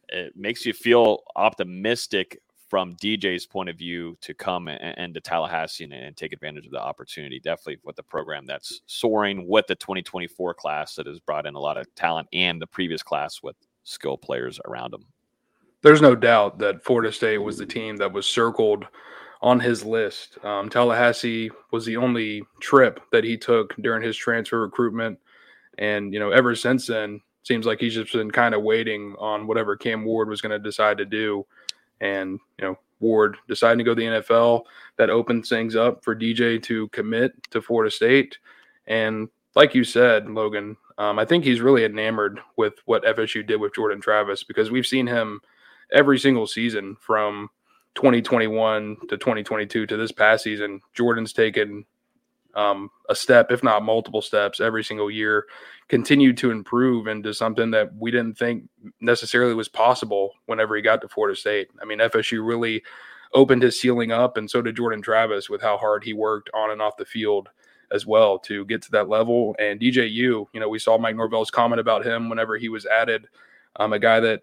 [0.10, 5.84] it makes you feel optimistic from DJ's point of view to come and, to Tallahassee
[5.84, 7.40] and, and, take advantage of the opportunity.
[7.40, 11.60] Definitely with the program that's soaring with the 2024 class that has brought in a
[11.60, 15.06] lot of talent and the previous class with skill players around them.
[15.86, 18.88] There's no doubt that Florida State was the team that was circled
[19.40, 20.44] on his list.
[20.44, 25.20] Um, Tallahassee was the only trip that he took during his transfer recruitment,
[25.78, 29.46] and you know, ever since then, seems like he's just been kind of waiting on
[29.46, 31.46] whatever Cam Ward was going to decide to do,
[32.02, 34.64] and you know, Ward deciding to go to the NFL.
[34.98, 38.40] That opens things up for DJ to commit to Florida State,
[38.88, 43.62] and like you said, Logan, um, I think he's really enamored with what FSU did
[43.62, 45.42] with Jordan Travis because we've seen him
[45.92, 47.50] every single season from
[47.96, 51.86] 2021 to 2022 to this past season, Jordan's taken
[52.56, 55.46] um, a step, if not multiple steps, every single year,
[55.88, 58.64] continued to improve into something that we didn't think
[59.02, 61.70] necessarily was possible whenever he got to Florida State.
[61.82, 62.84] I mean, FSU really
[63.34, 66.72] opened his ceiling up, and so did Jordan Travis with how hard he worked on
[66.72, 67.50] and off the field
[67.92, 69.56] as well to get to that level.
[69.60, 73.28] And DJU, you know, we saw Mike Norvell's comment about him whenever he was added,
[73.76, 74.42] um, a guy that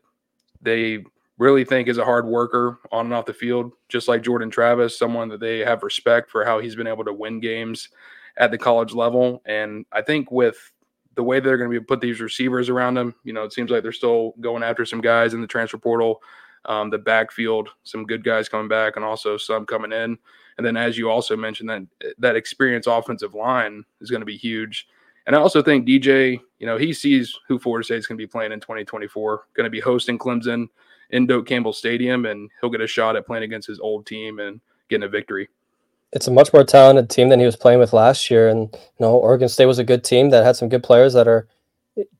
[0.61, 1.05] they
[1.42, 4.96] really think is a hard worker on and off the field, just like Jordan Travis,
[4.96, 7.88] someone that they have respect for how he's been able to win games
[8.37, 9.42] at the college level.
[9.44, 10.72] And I think with
[11.14, 13.70] the way they're going to be put these receivers around him, you know, it seems
[13.70, 16.22] like they're still going after some guys in the transfer portal,
[16.66, 20.16] um, the backfield, some good guys coming back, and also some coming in.
[20.59, 24.37] And then, as you also mentioned, that that experienced offensive line is going to be
[24.37, 24.87] huge.
[25.26, 28.22] And I also think DJ, you know, he sees who Florida State is going to
[28.22, 30.68] be playing in 2024, going to be hosting Clemson
[31.12, 34.38] in Doak Campbell Stadium, and he'll get a shot at playing against his old team
[34.38, 35.48] and getting a victory.
[36.12, 38.79] It's a much more talented team than he was playing with last year, and you
[39.01, 41.46] know Oregon State was a good team that had some good players that are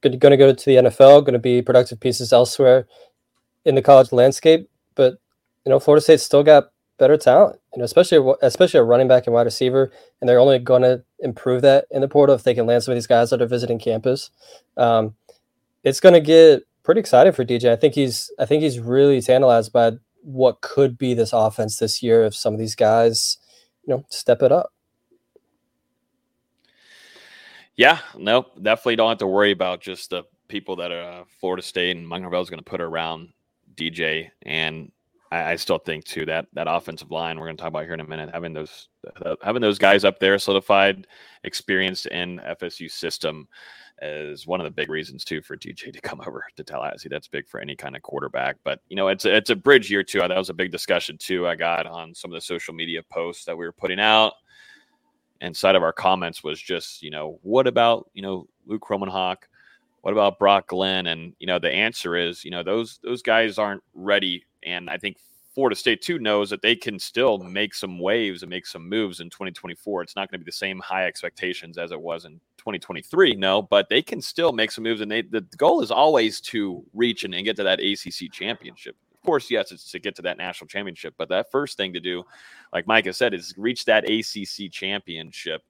[0.03, 2.87] going to go to the NFL, going to be productive pieces elsewhere
[3.65, 4.69] in the college landscape.
[4.95, 5.19] But
[5.65, 9.27] you know, Florida State's still got better talent, you know, especially especially a running back
[9.27, 12.55] and wide receiver, and they're only going to improve that in the portal if they
[12.55, 14.31] can land some of these guys that are visiting campus.
[14.77, 15.15] Um,
[15.85, 17.71] it's going to get pretty excited for DJ.
[17.71, 19.93] I think he's I think he's really tantalized by
[20.23, 23.39] what could be this offense this year if some of these guys,
[23.87, 24.73] you know, step it up.
[27.77, 31.97] Yeah, no, definitely don't have to worry about just the people that uh, Florida State
[31.97, 33.31] and Bell is going to put around
[33.75, 34.31] DJ.
[34.43, 34.93] And
[35.31, 37.95] I, I, still think too that that offensive line we're going to talk about here
[37.95, 38.89] in a minute, having those
[39.25, 41.07] uh, having those guys up there, solidified,
[41.45, 43.49] experienced in FSU system,
[44.03, 47.09] is one of the big reasons too for DJ to come over to Tallahassee.
[47.09, 48.57] That's big for any kind of quarterback.
[48.65, 50.21] But you know, it's a, it's a bridge year too.
[50.21, 51.47] That was a big discussion too.
[51.47, 54.35] I got on some of the social media posts that we were putting out.
[55.41, 59.39] Inside of our comments was just, you know, what about you know Luke Kromenhoek?
[60.03, 61.07] What about Brock Glenn?
[61.07, 64.45] And you know, the answer is, you know, those those guys aren't ready.
[64.65, 65.17] And I think
[65.55, 69.21] Florida State too knows that they can still make some waves and make some moves
[69.21, 70.03] in 2024.
[70.03, 73.61] It's not going to be the same high expectations as it was in 2023, no,
[73.61, 75.01] but they can still make some moves.
[75.01, 78.95] And they, the goal is always to reach and, and get to that ACC championship.
[79.15, 81.15] Of course, yes, it's to get to that national championship.
[81.19, 82.23] But that first thing to do,
[82.73, 85.63] like Micah said, is reach that ACC championship.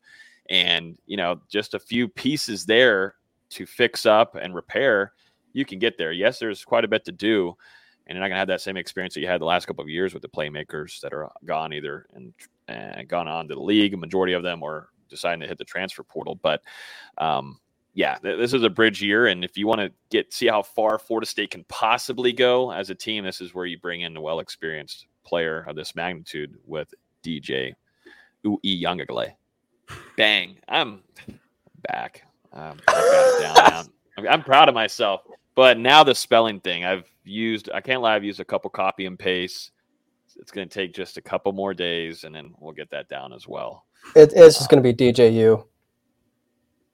[0.50, 3.14] And, you know, just a few pieces there
[3.50, 5.12] to fix up and repair,
[5.54, 6.12] you can get there.
[6.12, 7.56] Yes, there's quite a bit to do.
[8.06, 9.82] And you're not going to have that same experience that you had the last couple
[9.82, 12.34] of years with the playmakers that are gone either and,
[12.68, 15.64] and gone on to the league, a majority of them, or deciding to hit the
[15.64, 16.34] transfer portal.
[16.34, 16.62] But
[17.18, 17.58] um,
[17.94, 20.62] yeah, th- this is a bridge year, and if you want to get see how
[20.62, 24.16] far Florida State can possibly go as a team, this is where you bring in
[24.16, 27.74] a well experienced player of this magnitude with DJ
[28.44, 29.32] Uiagalelei.
[30.16, 30.56] Bang!
[30.68, 31.02] I'm
[31.88, 32.24] back.
[32.52, 32.80] Um,
[33.40, 33.86] down,
[34.18, 35.22] I'm, I'm proud of myself.
[35.54, 37.70] But now the spelling thing, I've used.
[37.74, 38.16] I can't lie.
[38.16, 39.70] I've used a couple copy and paste.
[40.36, 43.34] It's going to take just a couple more days, and then we'll get that down
[43.34, 43.84] as well.
[44.14, 45.64] It, it's just going to be DJU.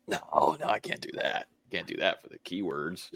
[0.06, 1.46] No, no, I can't do that.
[1.70, 3.10] Can't do that for the keywords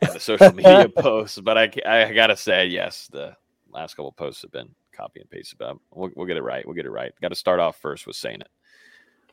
[0.00, 1.38] and the social media posts.
[1.40, 3.34] But I, I gotta say, yes, the
[3.70, 5.56] last couple posts have been copy and paste.
[5.58, 6.66] But we'll, we'll get it right.
[6.66, 7.12] We'll get it right.
[7.22, 8.48] Got to start off first with saying it.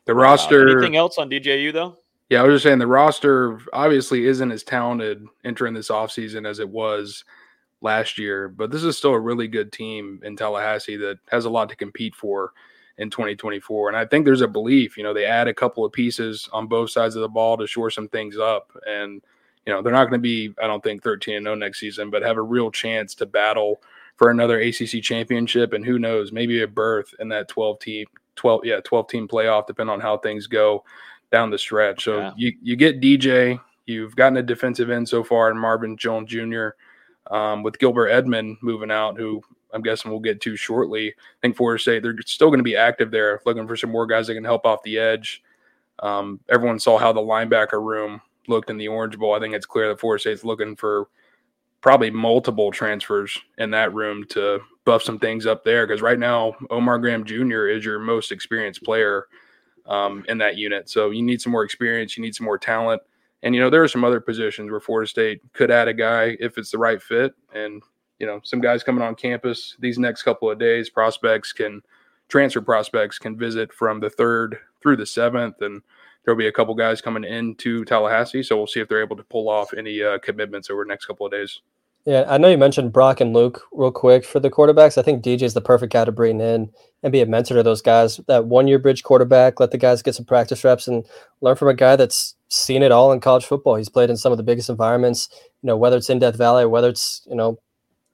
[0.06, 0.68] The uh, roster.
[0.70, 1.96] anything else on DJU though?
[2.30, 6.58] Yeah, I was just saying the roster obviously isn't as talented entering this offseason as
[6.58, 7.24] it was
[7.82, 11.50] last year, but this is still a really good team in Tallahassee that has a
[11.50, 12.52] lot to compete for
[12.98, 13.88] in 2024.
[13.88, 16.66] And I think there's a belief, you know, they add a couple of pieces on
[16.66, 18.72] both sides of the ball to shore some things up.
[18.86, 19.22] And,
[19.66, 22.10] you know, they're not going to be, I don't think, 13 and 0 next season,
[22.10, 23.82] but have a real chance to battle
[24.16, 25.72] for another ACC championship.
[25.72, 28.06] And who knows, maybe a berth in that 12 team,
[28.36, 30.84] 12, yeah, 12 team playoff, depending on how things go
[31.30, 32.04] down the stretch.
[32.04, 32.32] So yeah.
[32.36, 36.68] you, you get DJ, you've gotten a defensive end so far in Marvin Jones Jr.
[37.30, 41.08] Um, with Gilbert Edmond moving out, who I'm guessing we'll get to shortly.
[41.08, 44.06] I think Florida State, they're still going to be active there, looking for some more
[44.06, 45.42] guys that can help off the edge.
[46.00, 49.34] Um, everyone saw how the linebacker room looked in the Orange Bowl.
[49.34, 51.08] I think it's clear that Florida State's looking for
[51.80, 56.54] probably multiple transfers in that room to buff some things up there because right now
[56.70, 57.66] Omar Graham Jr.
[57.66, 59.26] is your most experienced player
[59.86, 60.88] um, in that unit.
[60.88, 63.02] So you need some more experience, you need some more talent.
[63.42, 66.36] And you know there are some other positions where Florida State could add a guy
[66.40, 67.82] if it's the right fit, and
[68.18, 71.82] you know, some guys coming on campus these next couple of days, prospects can
[72.28, 75.82] transfer prospects can visit from the third through the seventh, and
[76.24, 78.42] there'll be a couple guys coming into Tallahassee.
[78.42, 81.06] So we'll see if they're able to pull off any uh, commitments over the next
[81.06, 81.60] couple of days.
[82.04, 84.96] Yeah, I know you mentioned Brock and Luke real quick for the quarterbacks.
[84.96, 86.70] I think DJ is the perfect guy to bring in
[87.02, 88.20] and be a mentor to those guys.
[88.28, 91.04] That one year bridge quarterback, let the guys get some practice reps and
[91.40, 93.74] learn from a guy that's seen it all in college football.
[93.74, 95.28] He's played in some of the biggest environments,
[95.62, 97.58] you know, whether it's in Death Valley whether it's, you know,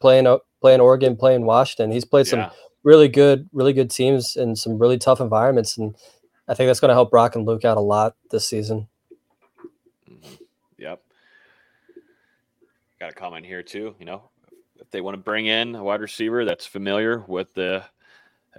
[0.03, 0.27] playing
[0.61, 1.91] playing Oregon, playing Washington.
[1.91, 2.31] He's played yeah.
[2.31, 2.51] some
[2.83, 5.95] really good, really good teams in some really tough environments, and
[6.49, 8.89] I think that's going to help Brock and Luke out a lot this season.
[10.11, 10.35] Mm-hmm.
[10.79, 11.03] Yep.
[13.01, 13.95] Got a comment here too.
[13.99, 14.31] You know,
[14.81, 17.85] if they want to bring in a wide receiver that's familiar with the,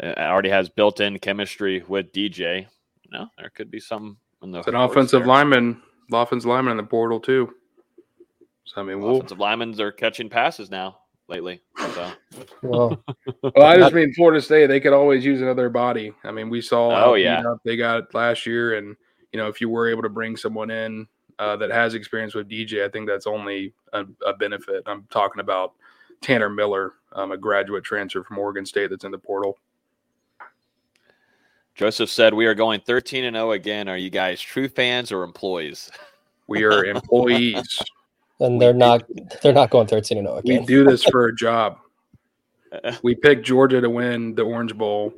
[0.02, 2.62] uh, already has built-in chemistry with DJ.
[3.04, 4.18] You know, there could be some.
[4.42, 5.28] In the it's an offensive there.
[5.28, 7.54] lineman, offensive lineman in the portal too.
[8.66, 10.98] So I mean, we'll, offensive linemen are catching passes now
[11.34, 11.62] lately.
[11.78, 12.12] So.
[12.62, 13.04] well,
[13.42, 14.68] well, I just mean Florida State.
[14.68, 16.14] They could always use another body.
[16.24, 17.06] I mean, we saw.
[17.06, 18.96] Oh yeah, they got last year, and
[19.32, 21.08] you know, if you were able to bring someone in
[21.40, 24.84] uh, that has experience with DJ, I think that's only a, a benefit.
[24.86, 25.74] I'm talking about
[26.22, 29.58] Tanner Miller, um, a graduate transfer from Oregon State that's in the portal.
[31.76, 33.90] Joseph said, "We are going 13 and 0 again.
[33.90, 35.90] Are you guys true fans or employees?"
[36.48, 37.82] We are employees
[38.44, 39.04] and they're not
[39.42, 40.60] they're not going 13 and 0 again.
[40.62, 41.78] We do this for a job.
[43.04, 45.14] we picked Georgia to win the Orange Bowl,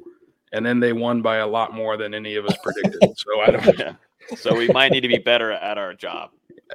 [0.53, 3.01] and then they won by a lot more than any of us predicted.
[3.17, 3.79] so I don't.
[3.79, 3.93] Yeah.
[4.37, 6.31] So we might need to be better at our job.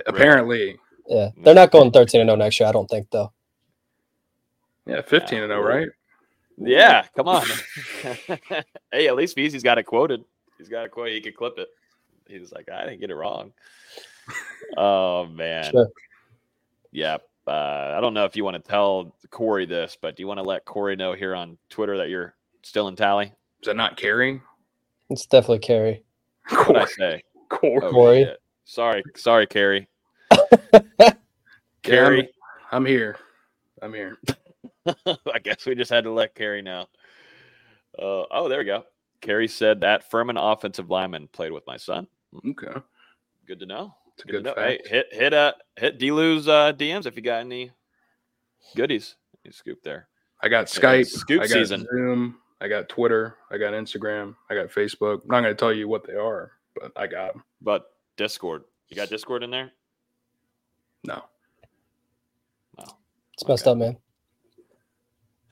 [0.07, 0.79] Apparently,
[1.09, 2.69] Yeah, they're not going 13 and 0 next year.
[2.69, 3.33] I don't think though.
[4.87, 5.89] yeah, fifteen and oh, zero, right?
[6.59, 7.47] Yeah, come on.
[8.93, 10.25] hey, at least Beezy's got it quoted.
[10.59, 11.09] He's got a quote.
[11.09, 11.69] He could clip it.
[12.29, 13.53] He's like, I didn't get it wrong.
[14.77, 15.71] oh man.
[15.71, 15.89] Sure.
[16.93, 17.19] Yeah.
[17.47, 20.39] Uh, I don't know if you want to tell Corey this, but do you want
[20.39, 23.27] to let Corey know here on Twitter that you're still in tally?
[23.27, 24.41] Is that not Carrie?
[25.09, 26.05] It's definitely Carrie.
[26.51, 27.23] What I say?
[27.49, 27.81] Corey.
[27.83, 28.25] Oh, Corey.
[28.25, 28.39] shit.
[28.65, 29.89] Sorry, sorry, Carrie.
[30.31, 31.13] Yeah,
[31.83, 32.21] Carrie.
[32.21, 32.29] I'm,
[32.73, 33.17] I'm here.
[33.83, 34.19] I'm here.
[35.07, 36.87] I guess we just had to let Carrie know.
[37.99, 38.85] Uh, oh, there we go.
[39.21, 42.07] Carrie said that Furman offensive lineman played with my son.
[42.47, 42.81] Okay.
[43.47, 43.95] Good to know.
[44.21, 44.63] It's a Good good know.
[44.63, 47.71] Hey, hit hit uh hit D-Lou's uh, DMs if you got any
[48.77, 49.17] goodies.
[49.45, 50.09] You scoop there.
[50.43, 51.07] I got Skype.
[51.07, 51.87] scoop I got season.
[51.91, 52.37] Zoom.
[52.61, 53.37] I got Twitter.
[53.51, 54.35] I got Instagram.
[54.51, 55.23] I got Facebook.
[55.23, 57.45] I'm not going to tell you what they are, but I got them.
[57.63, 57.87] But
[58.19, 58.65] Discord.
[58.89, 59.73] You got Discord in there?
[61.05, 61.23] No.
[62.77, 62.85] No.
[63.33, 63.97] It's messed up, man.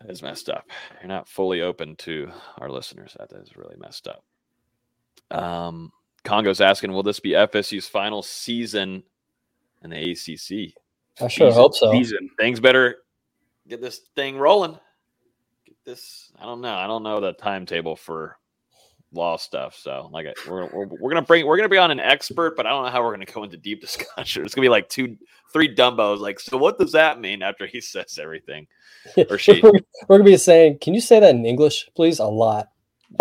[0.03, 0.67] That is messed up.
[1.01, 3.17] You're not fully open to our listeners.
[3.19, 4.25] That is really messed up.
[5.31, 5.91] Um,
[6.25, 9.03] Congo's asking, will this be FSU's final season
[9.83, 10.75] in the ACC?
[11.21, 11.91] I sure hope so.
[11.93, 12.31] Season.
[12.39, 12.99] Things better
[13.69, 14.79] get this thing rolling.
[15.67, 16.31] Get this.
[16.41, 16.75] I don't know.
[16.75, 18.39] I don't know the timetable for
[19.13, 19.75] law stuff.
[19.75, 22.67] So, like, I- we're we're, we're gonna bring we're gonna be on an expert, but
[22.67, 24.45] I don't know how we're gonna go into deep discussion.
[24.45, 25.17] It's gonna be like two,
[25.53, 26.19] three dumbos.
[26.21, 28.67] Like, so what does that mean after he says everything?
[29.31, 29.61] Or she.
[29.63, 29.73] we're,
[30.09, 32.69] we're gonna be saying, "Can you say that in English, please?" A lot.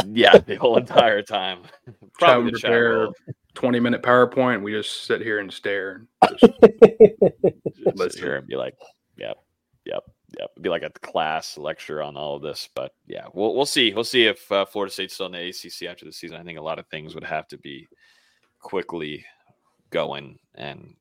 [0.06, 1.60] Yeah, the whole entire time.
[1.86, 1.94] Try
[2.34, 3.08] Probably chat prepare
[3.56, 4.62] 20 minute PowerPoint.
[4.62, 6.06] We just sit here and stare.
[6.30, 6.44] just
[7.98, 8.76] sit here and be like,
[9.18, 9.38] yep,
[9.86, 10.04] yep,
[10.38, 10.50] yep.
[10.56, 12.68] It'd be like a class lecture on all of this.
[12.76, 13.94] But yeah, we'll we'll see.
[13.94, 16.38] We'll see if uh, Florida State's still in the ACC after the season.
[16.38, 17.88] I think a lot of things would have to be
[18.60, 19.26] quickly
[19.90, 20.96] going and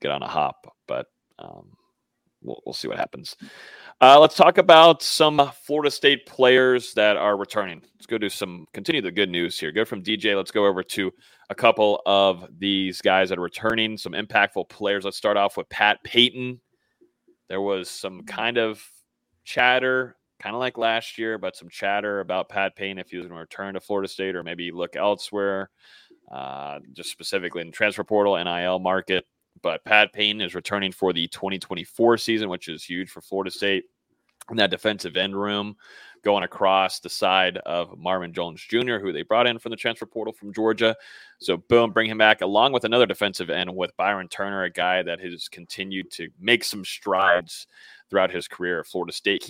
[0.00, 0.74] get on a hop.
[0.88, 1.06] But
[1.38, 1.76] um,
[2.42, 3.36] we'll we'll see what happens.
[4.02, 7.80] Uh, let's talk about some Florida State players that are returning.
[7.94, 9.70] Let's go do some continue the good news here.
[9.70, 10.36] Go from DJ.
[10.36, 11.12] Let's go over to
[11.50, 15.04] a couple of these guys that are returning, some impactful players.
[15.04, 16.60] Let's start off with Pat Payton.
[17.48, 18.84] There was some kind of
[19.44, 23.28] chatter, kind of like last year, but some chatter about Pat Payton if he was
[23.28, 25.70] going to return to Florida State or maybe look elsewhere,
[26.28, 29.26] uh, just specifically in transfer portal, NIL market.
[29.62, 33.84] But Pat Payton is returning for the 2024 season, which is huge for Florida State.
[34.52, 35.76] In that defensive end room,
[36.22, 40.04] going across the side of Marvin Jones Jr., who they brought in from the transfer
[40.06, 40.94] portal from Georgia.
[41.40, 45.02] So, boom, bring him back along with another defensive end with Byron Turner, a guy
[45.02, 47.66] that has continued to make some strides
[48.10, 49.42] throughout his career at Florida State.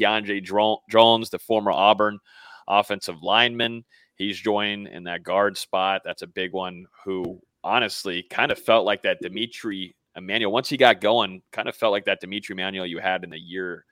[0.45, 2.21] Dro- Jones, the former Auburn
[2.69, 3.85] offensive lineman,
[4.15, 6.03] he's joined in that guard spot.
[6.05, 6.87] That's a big one.
[7.05, 11.75] Who honestly kind of felt like that Dimitri Emmanuel, once he got going, kind of
[11.75, 13.85] felt like that Dimitri Emmanuel you had in the year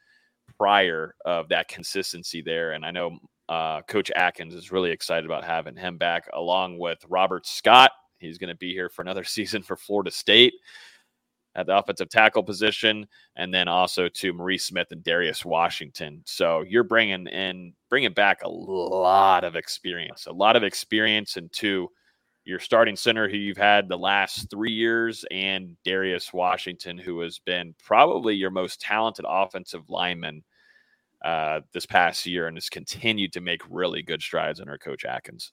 [0.61, 2.73] prior of that consistency there.
[2.73, 7.03] And I know uh, Coach Atkins is really excited about having him back along with
[7.09, 7.93] Robert Scott.
[8.19, 10.53] He's going to be here for another season for Florida State
[11.55, 16.23] at the offensive tackle position, and then also to Maurice Smith and Darius Washington.
[16.27, 21.89] So you're bringing in, bringing back a lot of experience, a lot of experience into
[22.45, 27.39] your starting center who you've had the last three years, and Darius Washington, who has
[27.39, 30.45] been probably your most talented offensive lineman
[31.25, 35.53] uh, this past year and has continued to make really good strides under Coach Atkins.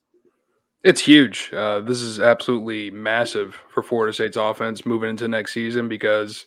[0.84, 1.52] It's huge.
[1.52, 6.46] Uh, this is absolutely massive for Florida State's offense moving into next season because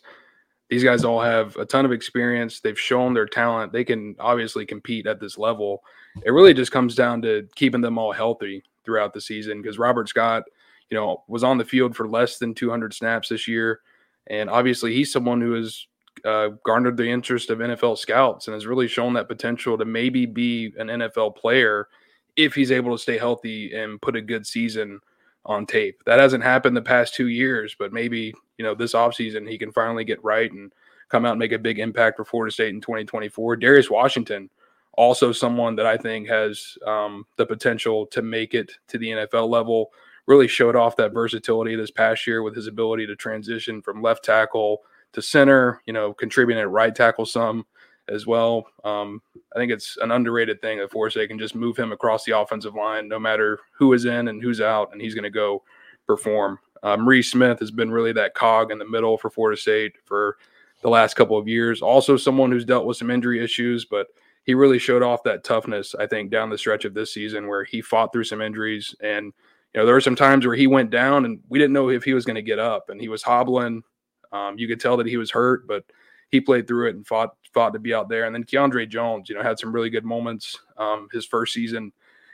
[0.69, 2.61] these guys all have a ton of experience.
[2.61, 3.73] They've shown their talent.
[3.73, 5.83] They can obviously compete at this level.
[6.25, 10.07] It really just comes down to keeping them all healthy throughout the season because Robert
[10.07, 10.43] Scott,
[10.89, 13.81] you know, was on the field for less than 200 snaps this year.
[14.27, 15.87] And obviously, he's someone who has
[16.25, 20.25] uh, garnered the interest of NFL scouts and has really shown that potential to maybe
[20.25, 21.87] be an NFL player
[22.35, 24.99] if he's able to stay healthy and put a good season
[25.45, 26.01] on tape.
[26.05, 29.71] That hasn't happened the past two years, but maybe, you know, this offseason he can
[29.71, 30.71] finally get right and
[31.09, 33.57] come out and make a big impact for Florida State in 2024.
[33.57, 34.49] Darius Washington,
[34.93, 39.49] also someone that I think has um, the potential to make it to the NFL
[39.49, 39.91] level.
[40.27, 44.23] Really showed off that versatility this past year with his ability to transition from left
[44.23, 44.83] tackle
[45.13, 47.65] to center, you know, contributing at right tackle some
[48.09, 48.65] as well.
[48.83, 49.21] Um,
[49.55, 52.75] I think it's an underrated thing that State can just move him across the offensive
[52.75, 55.63] line, no matter who is in and who's out, and he's going to go
[56.07, 56.59] perform.
[56.83, 60.37] Um, Smith has been really that cog in the middle for Florida State for
[60.81, 61.81] the last couple of years.
[61.81, 64.07] Also, someone who's dealt with some injury issues, but
[64.43, 67.63] he really showed off that toughness, I think, down the stretch of this season where
[67.63, 68.95] he fought through some injuries.
[69.01, 71.89] And, you know, there were some times where he went down and we didn't know
[71.89, 73.83] if he was going to get up and he was hobbling.
[74.31, 75.83] Um, you could tell that he was hurt, but
[76.29, 78.25] he played through it and fought fought to be out there.
[78.25, 81.91] And then Keandre Jones, you know, had some really good moments um, his first season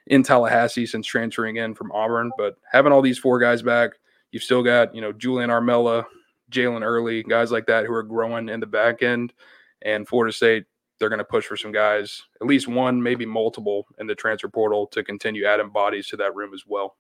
[0.08, 2.32] in Tallahassee since transferring in from Auburn.
[2.38, 3.92] But having all these four guys back,
[4.32, 6.06] you've still got, you know, Julian Armella,
[6.52, 9.34] Jalen Early, guys like that who are growing in the back end.
[9.82, 10.66] And Florida State,
[11.00, 14.50] they're going to push for some guys, at least one, maybe multiple in the transfer
[14.50, 16.96] portal to continue adding bodies to that room as well.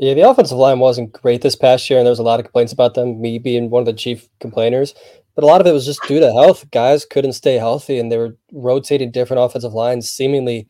[0.00, 2.46] Yeah, the offensive line wasn't great this past year, and there was a lot of
[2.46, 4.94] complaints about them, me being one of the chief complainers.
[5.34, 6.70] But a lot of it was just due to health.
[6.70, 10.68] Guys couldn't stay healthy, and they were rotating different offensive lines seemingly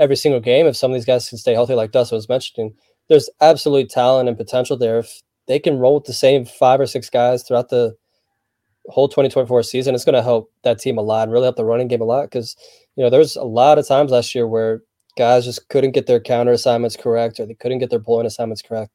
[0.00, 0.66] every single game.
[0.66, 2.74] If some of these guys can stay healthy, like Dustin was mentioning,
[3.08, 4.98] there's absolute talent and potential there.
[4.98, 7.94] If they can roll with the same five or six guys throughout the
[8.86, 11.64] whole 2024 season, it's going to help that team a lot and really help the
[11.64, 12.24] running game a lot.
[12.24, 12.56] Because
[12.96, 14.80] you know, there's a lot of times last year where
[15.16, 18.62] guys just couldn't get their counter assignments correct or they couldn't get their pulling assignments
[18.62, 18.92] correct.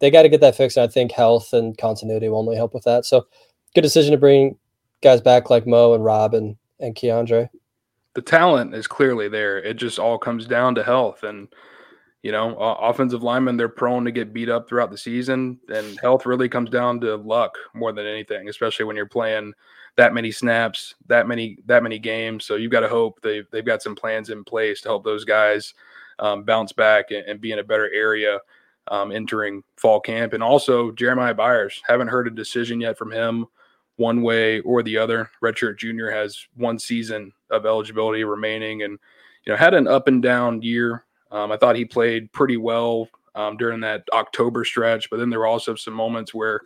[0.00, 0.76] They got to get that fixed.
[0.76, 3.06] And I think health and continuity will only help with that.
[3.06, 3.26] So
[3.74, 4.56] good decision to bring
[5.02, 7.48] guys back like Mo and Rob and, and Keandre.
[8.14, 9.58] The talent is clearly there.
[9.58, 11.22] It just all comes down to health.
[11.22, 11.48] And,
[12.26, 15.58] you know, uh, offensive linemen, they're prone to get beat up throughout the season.
[15.68, 19.54] And health really comes down to luck more than anything, especially when you're playing–
[19.96, 22.44] that many snaps, that many that many games.
[22.44, 25.24] So you've got to hope they've they've got some plans in place to help those
[25.24, 25.74] guys
[26.18, 28.38] um, bounce back and, and, be in a better area
[28.88, 30.32] um, entering fall camp.
[30.32, 33.46] And also Jeremiah Byers, haven't heard a decision yet from him
[33.96, 35.30] one way or the other.
[35.42, 38.98] Redshirt Junior has one season of eligibility remaining, and
[39.44, 41.04] you know had an up and down year.
[41.30, 45.40] Um, I thought he played pretty well um, during that October stretch, but then there
[45.40, 46.60] were also some moments where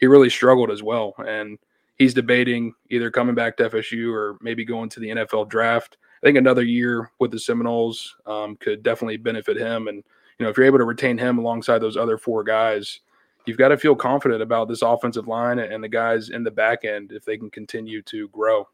[0.00, 1.14] he really struggled as well.
[1.26, 1.58] And
[1.96, 5.96] he's debating either coming back to FSU or maybe going to the NFL draft.
[6.22, 9.88] I think another year with the Seminoles um, could definitely benefit him.
[9.88, 9.98] And,
[10.38, 13.00] you know, if you're able to retain him alongside those other four guys,
[13.46, 16.84] you've got to feel confident about this offensive line and the guys in the back
[16.84, 18.66] end if they can continue to grow.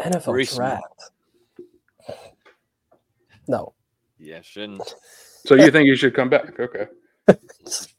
[0.00, 1.10] NFL Reese draft.
[3.46, 3.73] No.
[4.24, 4.94] Yeah, shouldn't.
[5.46, 6.58] So you think he should come back?
[6.58, 6.86] Okay.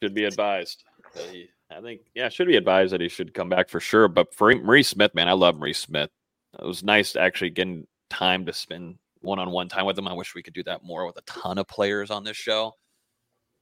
[0.02, 0.82] should be advised.
[1.30, 4.08] He, I think, yeah, should be advised that he should come back for sure.
[4.08, 6.10] But for Maurice Smith, man, I love Maurice Smith.
[6.58, 10.08] It was nice actually getting time to spend one on one time with him.
[10.08, 12.72] I wish we could do that more with a ton of players on this show.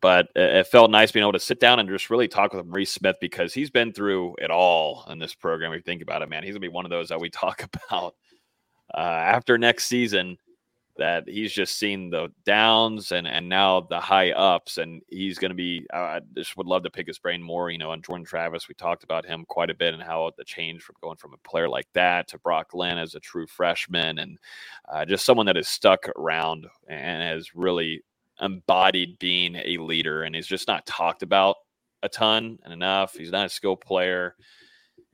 [0.00, 2.92] But it felt nice being able to sit down and just really talk with Maurice
[2.92, 5.72] Smith because he's been through it all in this program.
[5.72, 7.66] If you think about it, man, he's gonna be one of those that we talk
[7.88, 8.14] about
[8.94, 10.36] uh, after next season
[10.96, 15.50] that he's just seen the downs and and now the high ups and he's going
[15.50, 18.24] to be i just would love to pick his brain more you know on jordan
[18.24, 18.68] travis.
[18.68, 21.48] We talked about him quite a bit and how the change from going from a
[21.48, 24.38] player like that to brock Glenn as a true freshman and
[24.92, 28.02] uh, just someone that is stuck around and has really
[28.40, 31.56] embodied being a leader and he's just not talked about
[32.04, 33.14] a ton and enough.
[33.14, 34.36] He's not a skill player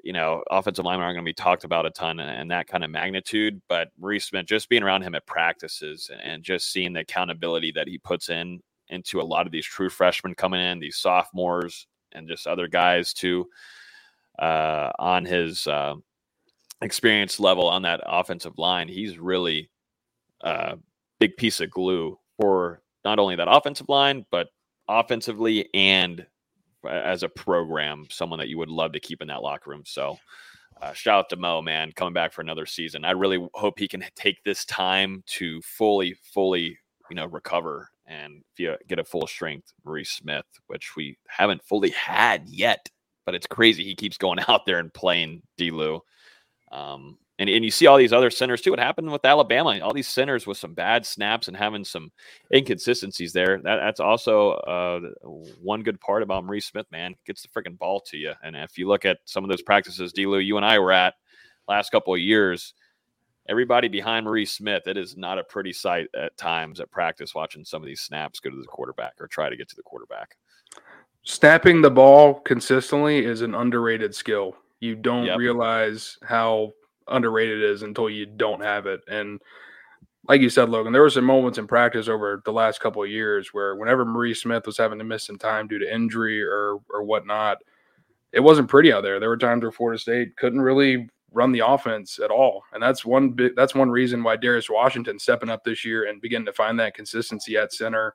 [0.04, 2.84] you know, offensive linemen aren't going to be talked about a ton and, that kind
[2.84, 3.60] of magnitude.
[3.68, 7.88] But Maurice Smith, just being around him at practices and just seeing the accountability that
[7.88, 12.28] he puts in into a lot of these true freshmen coming in, these sophomores, and
[12.28, 13.46] just other guys too,
[14.38, 15.94] uh, on his uh,
[16.82, 19.70] experience level on that offensive line, he's really
[20.40, 20.76] a
[21.18, 24.48] big piece of glue for not only that offensive line, but
[24.88, 26.26] offensively and
[26.88, 29.82] as a program, someone that you would love to keep in that locker room.
[29.84, 30.18] So,
[30.80, 33.04] uh, shout out to Mo, man, coming back for another season.
[33.04, 36.78] I really hope he can take this time to fully, fully,
[37.10, 42.48] you know, recover and get a full strength Maurice Smith, which we haven't fully had
[42.48, 42.88] yet.
[43.26, 45.70] But it's crazy he keeps going out there and playing D.
[45.70, 46.00] Lou.
[46.72, 48.70] Um, and, and you see all these other centers too.
[48.70, 49.80] What happened with Alabama?
[49.80, 52.12] All these centers with some bad snaps and having some
[52.54, 53.58] inconsistencies there.
[53.64, 55.00] That, that's also uh,
[55.62, 57.14] one good part about Maurice Smith, man.
[57.26, 58.34] Gets the freaking ball to you.
[58.44, 60.22] And if you look at some of those practices, D.
[60.22, 61.14] you and I were at
[61.66, 62.74] last couple of years,
[63.48, 67.64] everybody behind Maurice Smith, it is not a pretty sight at times at practice watching
[67.64, 70.36] some of these snaps go to the quarterback or try to get to the quarterback.
[71.22, 74.56] Snapping the ball consistently is an underrated skill.
[74.80, 75.38] You don't yep.
[75.38, 76.72] realize how
[77.10, 79.00] underrated is until you don't have it.
[79.08, 79.40] And
[80.28, 83.10] like you said, Logan, there were some moments in practice over the last couple of
[83.10, 86.78] years where whenever Maurice Smith was having to miss some time due to injury or
[86.90, 87.58] or whatnot,
[88.32, 89.18] it wasn't pretty out there.
[89.18, 92.64] There were times where Florida State couldn't really run the offense at all.
[92.72, 96.46] And that's one that's one reason why Darius Washington stepping up this year and beginning
[96.46, 98.14] to find that consistency at center.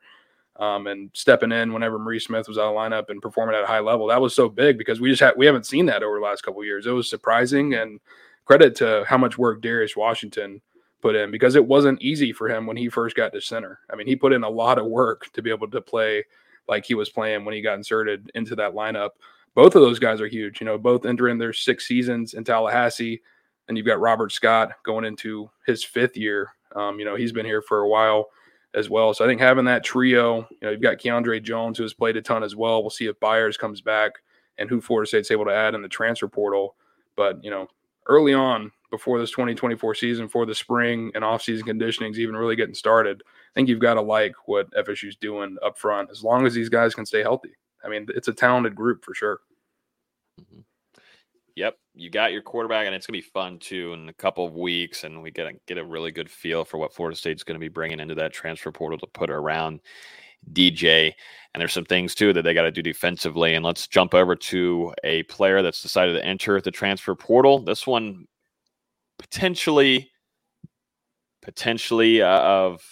[0.58, 3.68] Um, and stepping in whenever Maurice Smith was out of lineup and performing at a
[3.68, 6.18] high level, that was so big because we just had we haven't seen that over
[6.18, 6.86] the last couple of years.
[6.86, 8.00] It was surprising and
[8.46, 10.62] credit to how much work Darius Washington
[11.02, 13.80] put in because it wasn't easy for him when he first got to center.
[13.92, 16.24] I mean, he put in a lot of work to be able to play
[16.68, 19.12] like he was playing when he got inserted into that lineup.
[19.54, 23.22] Both of those guys are huge, you know, both entering their six seasons in Tallahassee.
[23.68, 26.50] And you've got Robert Scott going into his fifth year.
[26.76, 28.28] Um, you know, he's been here for a while
[28.74, 29.14] as well.
[29.14, 32.18] So I think having that trio, you know, you've got Keandre Jones who has played
[32.18, 32.84] a ton as well.
[32.84, 34.12] We'll see if Byers comes back
[34.58, 36.76] and who Florida State's able to add in the transfer portal.
[37.16, 37.68] But, you know,
[38.08, 42.56] early on before this 2024 season, for the spring and offseason conditioning is even really
[42.56, 46.46] getting started, I think you've got to like what FSU's doing up front as long
[46.46, 47.54] as these guys can stay healthy.
[47.84, 49.40] I mean, it's a talented group for sure.
[50.40, 50.62] Mm-hmm.
[51.56, 54.56] Yep, you got your quarterback, and it's gonna be fun too in a couple of
[54.56, 57.56] weeks, and we get a, get a really good feel for what Florida State's going
[57.56, 59.80] to be bringing into that transfer portal to put around
[60.54, 61.14] DJ.
[61.54, 63.54] And there's some things too that they got to do defensively.
[63.54, 67.60] And let's jump over to a player that's decided to enter the transfer portal.
[67.60, 68.28] This one
[69.18, 70.12] potentially,
[71.42, 72.84] potentially uh, of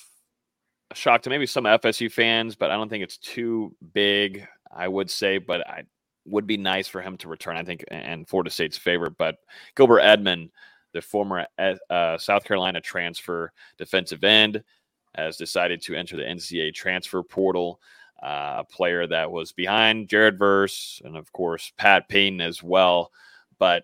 [0.91, 4.47] a shock to maybe some FSU fans, but I don't think it's too big.
[4.75, 5.83] I would say, but I
[6.25, 7.57] would be nice for him to return.
[7.57, 9.17] I think, and Florida State's favorite.
[9.17, 9.35] But
[9.75, 10.51] Gilbert Edmond,
[10.93, 14.63] the former uh, South Carolina transfer defensive end,
[15.15, 17.79] has decided to enter the NCAA transfer portal.
[18.21, 23.11] Uh, a player that was behind Jared Verse and, of course, Pat Payton as well.
[23.59, 23.83] But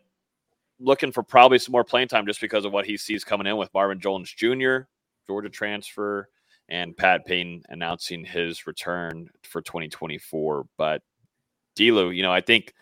[0.79, 3.57] looking for probably some more playing time just because of what he sees coming in
[3.57, 4.79] with Marvin Jones Jr.,
[5.27, 6.29] Georgia transfer,
[6.69, 10.65] and Pat Payton announcing his return for 2024.
[10.77, 11.01] But
[11.75, 12.73] Delu, you know, I think,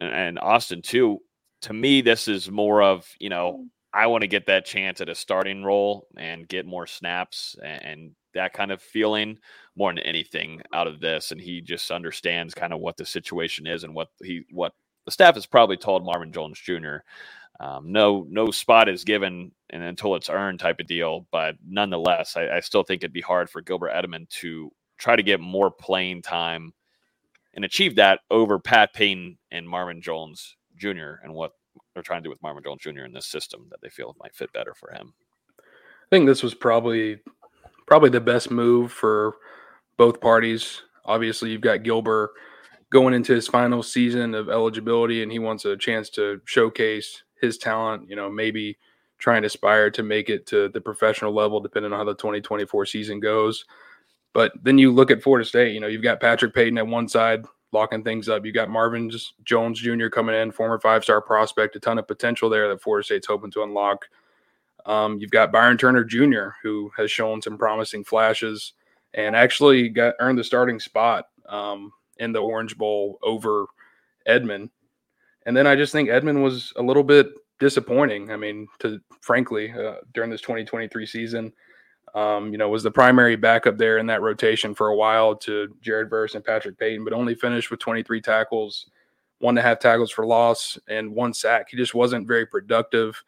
[0.00, 1.18] and Austin too,
[1.62, 3.66] to me, this is more of, you know,
[3.98, 7.84] I want to get that chance at a starting role and get more snaps and,
[7.84, 9.38] and, that kind of feeling
[9.74, 11.32] more than anything out of this.
[11.32, 14.74] And he just understands kind of what the situation is and what he what
[15.06, 16.98] the staff has probably told Marvin Jones Jr.
[17.58, 21.26] Um, no, no spot is given and until it's earned type of deal.
[21.32, 25.22] But nonetheless, I, I still think it'd be hard for Gilbert Edmond to try to
[25.22, 26.74] get more playing time
[27.54, 31.14] and achieve that over Pat Payton and Marvin Jones Jr.
[31.24, 31.52] and what
[31.94, 33.04] they're trying to do with Marvin Jones Jr.
[33.04, 35.12] in this system that they feel might fit better for him.
[35.58, 37.18] I think this was probably
[37.86, 39.36] probably the best move for
[39.96, 40.82] both parties.
[41.04, 42.30] Obviously, you've got Gilbert
[42.90, 47.58] going into his final season of eligibility, and he wants a chance to showcase his
[47.58, 48.08] talent.
[48.08, 48.78] You know, maybe
[49.18, 52.86] trying to aspire to make it to the professional level, depending on how the 2024
[52.86, 53.64] season goes.
[54.32, 55.74] But then you look at Florida State.
[55.74, 58.44] You know, you've got Patrick Payton at one side, locking things up.
[58.44, 59.10] You got Marvin
[59.44, 60.08] Jones Jr.
[60.08, 63.50] coming in, former five star prospect, a ton of potential there that Florida State's hoping
[63.52, 64.06] to unlock.
[64.86, 68.72] Um, you've got Byron Turner Jr., who has shown some promising flashes
[69.14, 73.66] and actually got earned the starting spot um, in the Orange Bowl over
[74.26, 74.70] Edmond.
[75.46, 78.30] And then I just think Edmond was a little bit disappointing.
[78.30, 81.52] I mean, to frankly, uh, during this 2023 season,
[82.14, 85.74] um, you know, was the primary backup there in that rotation for a while to
[85.80, 88.90] Jared Verse and Patrick Payton, but only finished with 23 tackles,
[89.38, 91.68] one and a half tackles for loss, and one sack.
[91.70, 93.22] He just wasn't very productive.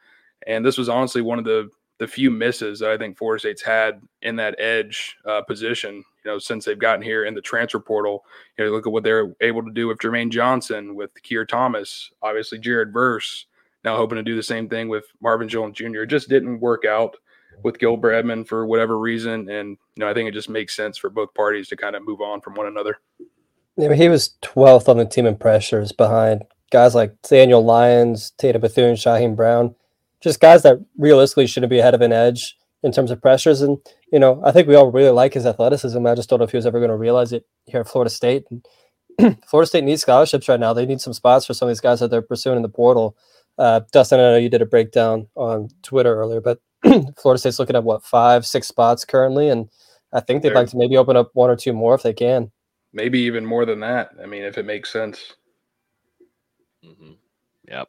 [0.47, 1.71] And this was honestly one of the
[2.01, 6.31] the few misses that I think Florida State's had in that edge uh, position, you
[6.31, 8.25] know, since they've gotten here in the transfer portal.
[8.59, 12.11] You know, look at what they're able to do with Jermaine Johnson, with Keir Thomas,
[12.23, 13.45] obviously Jared Verse,
[13.85, 16.01] now hoping to do the same thing with Marvin Jones Jr.
[16.01, 17.19] It just didn't work out
[17.63, 19.49] with Gilbert Edmond for whatever reason.
[19.49, 22.07] And, you know, I think it just makes sense for both parties to kind of
[22.07, 22.99] move on from one another.
[23.77, 28.61] Yeah, he was 12th on the team in pressures behind guys like Daniel Lyons, Tatum
[28.61, 29.75] Bethune, Shyheim Brown
[30.21, 33.63] just guys that realistically shouldn't be ahead of an edge in terms of pressures.
[33.63, 33.79] And,
[34.13, 36.07] you know, I think we all really like his athleticism.
[36.07, 38.11] I just don't know if he was ever going to realize it here at Florida
[38.11, 38.45] State.
[38.51, 40.73] And Florida State needs scholarships right now.
[40.73, 43.17] They need some spots for some of these guys that they're pursuing in the portal.
[43.59, 46.61] Uh, Dustin, I know you did a breakdown on Twitter earlier, but
[47.19, 49.49] Florida State's looking at what, five, six spots currently.
[49.49, 49.69] And
[50.13, 52.13] I think they'd they're, like to maybe open up one or two more if they
[52.13, 52.51] can.
[52.93, 54.11] Maybe even more than that.
[54.23, 55.35] I mean, if it makes sense.
[56.85, 57.13] Mm-hmm.
[57.69, 57.89] Yep.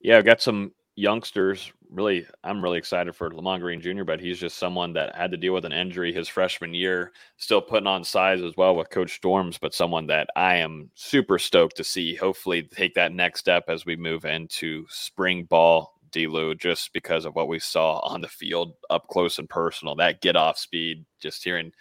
[0.00, 4.38] Yeah, I've got some youngsters, really, I'm really excited for Lamont Green Jr., but he's
[4.38, 8.04] just someone that had to deal with an injury his freshman year, still putting on
[8.04, 12.14] size as well with Coach Storms, but someone that I am super stoked to see
[12.14, 15.99] hopefully take that next step as we move into spring ball.
[16.10, 20.20] Delu, just because of what we saw on the field up close and personal, that
[20.20, 21.72] get off speed, just hearing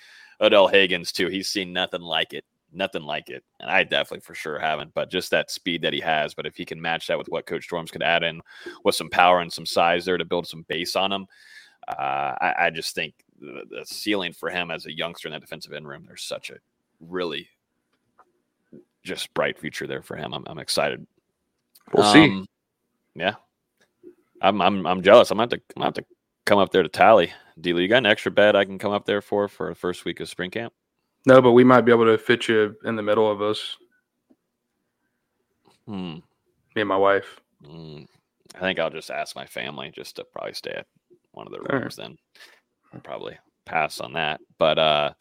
[0.41, 1.27] Odell Higgins too.
[1.27, 3.43] He's seen nothing like it nothing like it.
[3.59, 6.33] And I definitely for sure haven't, but just that speed that he has.
[6.33, 8.41] But if he can match that with what Coach Storms could add in
[8.83, 11.27] with some power and some size there to build some base on him,
[11.87, 15.41] uh, I, I, just think the, the, ceiling for him as a youngster in that
[15.41, 16.57] defensive end room, there's such a
[16.99, 17.47] really
[19.03, 20.33] just bright future there for him.
[20.33, 21.05] I'm, I'm excited.
[21.93, 22.45] We'll um, see.
[23.15, 23.35] Yeah.
[24.41, 25.31] I'm I'm I'm jealous.
[25.31, 26.05] I'm gonna have to I'm gonna have to
[26.45, 27.31] come up there to tally.
[27.59, 30.05] Dealer, you got an extra bed I can come up there for for the first
[30.05, 30.73] week of spring camp?
[31.25, 33.77] No, but we might be able to fit you in the middle of us.
[35.85, 36.15] Hmm.
[36.75, 37.41] Me and my wife.
[37.65, 38.07] Mm,
[38.55, 40.85] I think I'll just ask my family just to probably stay at
[41.31, 41.81] one of the All right.
[41.81, 42.17] rooms then.
[42.93, 44.39] I'll probably pass on that.
[44.57, 45.13] But uh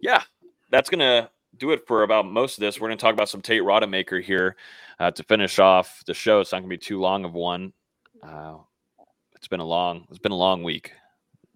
[0.00, 0.22] yeah,
[0.70, 2.80] that's gonna do it for about most of this.
[2.80, 4.56] We're gonna talk about some Tate Rodemaker here
[5.00, 6.40] uh, to finish off the show.
[6.40, 7.72] It's not gonna be too long of one.
[8.22, 8.56] Uh,
[9.34, 10.92] it's been a long it's been a long week.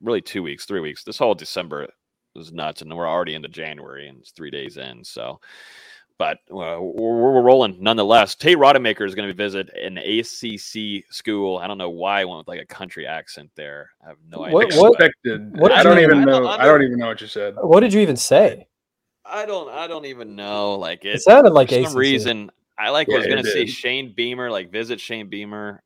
[0.00, 1.04] Really two weeks, three weeks.
[1.04, 1.88] This whole December
[2.34, 5.04] was nuts, and we're already into January and it's three days in.
[5.04, 5.40] So
[6.16, 8.36] but uh, we're, we're rolling nonetheless.
[8.36, 11.58] Tate Rodemaker is going to visit an ACC school.
[11.58, 13.90] I don't know why I went with like a country accent there.
[14.04, 14.54] I have no idea.
[14.54, 15.58] What- but what- Expected.
[15.58, 16.40] what I don't you- even I know.
[16.42, 17.56] don't- I I don't don't- even know what you said.
[17.60, 18.68] What did you even say?
[19.24, 19.68] I don't.
[19.70, 20.74] I don't even know.
[20.76, 21.88] Like it, It sounded like for ACC.
[21.88, 22.50] some reason.
[22.78, 23.66] I like Yeah, was going to say.
[23.66, 25.82] Shane Beamer, like visit Shane Beamer,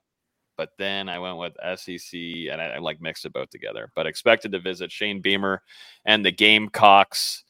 [0.58, 3.90] but then I went with SEC and I, I like mixed it both together.
[3.94, 5.62] But expected to visit Shane Beamer
[6.04, 7.44] and the Gamecocks.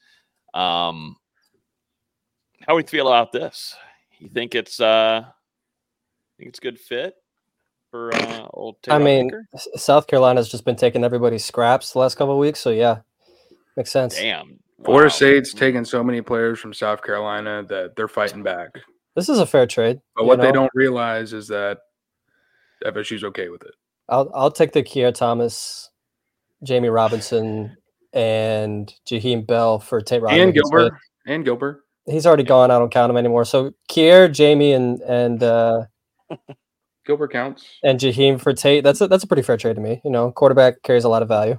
[0.54, 1.16] Um,
[2.60, 3.74] how we feel about this?
[4.20, 5.24] You think it's uh,
[6.38, 7.14] think it's a good fit
[7.90, 8.76] for uh, old?
[8.82, 9.40] Tate I mean, Rodemaker?
[9.54, 12.98] S- South Carolina's just been taking everybody's scraps the last couple of weeks, so yeah,
[13.76, 14.16] makes sense.
[14.16, 14.58] damn.
[14.84, 15.08] Florida wow.
[15.08, 18.70] State's taking so many players from South Carolina that they're fighting back.
[19.16, 20.00] This is a fair trade.
[20.14, 21.78] But you what they don't realize is that
[22.84, 23.74] FSU's okay with it.
[24.08, 25.90] I'll I'll take the Keir Thomas,
[26.62, 27.76] Jamie Robinson,
[28.12, 30.90] and Jaheim Bell for Tate And Gilbert.
[30.90, 30.92] trade.
[31.34, 31.82] And Gilbert.
[32.06, 32.70] He's already gone.
[32.70, 33.44] I don't count him anymore.
[33.44, 35.82] So Kier, Jamie, and and uh,
[37.06, 37.66] Gilbert counts.
[37.82, 38.82] and Jaheim for Tate.
[38.82, 40.00] That's a that's a pretty fair trade to me.
[40.04, 41.58] You know, quarterback carries a lot of value.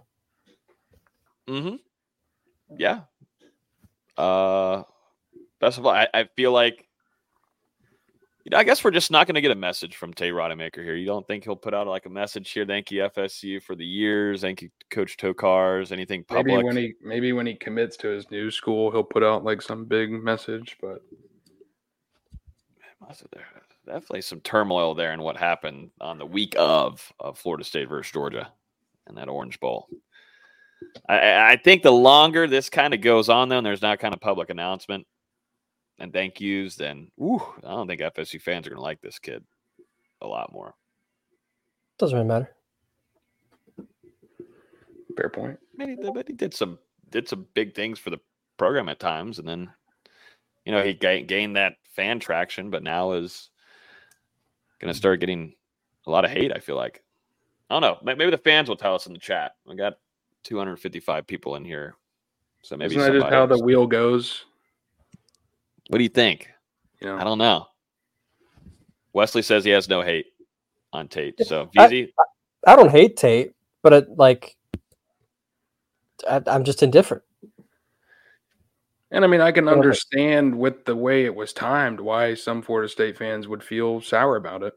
[1.48, 1.76] Mm-hmm.
[2.78, 3.02] Yeah.
[4.18, 4.84] Uh,
[5.62, 6.89] best of all, I, I feel like,
[8.50, 10.84] you know, I guess we're just not going to get a message from Tate Rodemaker
[10.84, 10.96] here.
[10.96, 12.66] You don't think he'll put out like a message here?
[12.66, 14.42] Thank you FSU for the years.
[14.42, 15.92] Thank you, Coach Tokarz.
[15.92, 16.48] Anything public?
[16.48, 19.62] Maybe when he maybe when he commits to his new school, he'll put out like
[19.62, 20.78] some big message.
[20.82, 21.04] But
[23.08, 23.46] there's
[23.86, 28.12] Definitely some turmoil there in what happened on the week of, of Florida State versus
[28.12, 28.52] Georgia
[29.06, 29.88] and that Orange Bowl.
[31.08, 34.00] I- I, I think the longer this kind of goes on, though, and there's not
[34.00, 35.06] kind of public announcement
[36.00, 39.20] and thank yous, then ooh, I don't think FSU fans are going to like this
[39.20, 39.44] kid
[40.22, 40.74] a lot more.
[41.98, 42.50] Doesn't really matter.
[45.16, 45.60] fair point.
[45.80, 46.80] I mean, he, but he did some
[47.10, 48.20] did some big things for the
[48.58, 49.70] program at times, and then
[50.66, 53.50] you know he ga- gained that fan traction, but now is
[54.80, 55.54] going to start getting
[56.08, 56.54] a lot of hate.
[56.56, 57.04] I feel like
[57.70, 58.16] I don't know.
[58.16, 59.56] Maybe the fans will tell us in the chat.
[59.66, 59.98] We got
[60.44, 61.96] 255 people in here,
[62.64, 64.46] so maybe Isn't that just how the wheel goes?
[65.90, 66.48] What do you think?
[67.02, 67.66] You know, I don't know.
[69.12, 70.28] Wesley says he has no hate
[70.94, 71.46] on Tate.
[71.46, 72.10] So I- VZ,
[72.68, 74.56] I don't hate Tate, but it, like,
[76.30, 77.24] I, I'm just indifferent.
[79.12, 79.78] And I mean, I can Go ahead.
[79.80, 84.36] understand with the way it was timed why some Florida State fans would feel sour
[84.36, 84.74] about it.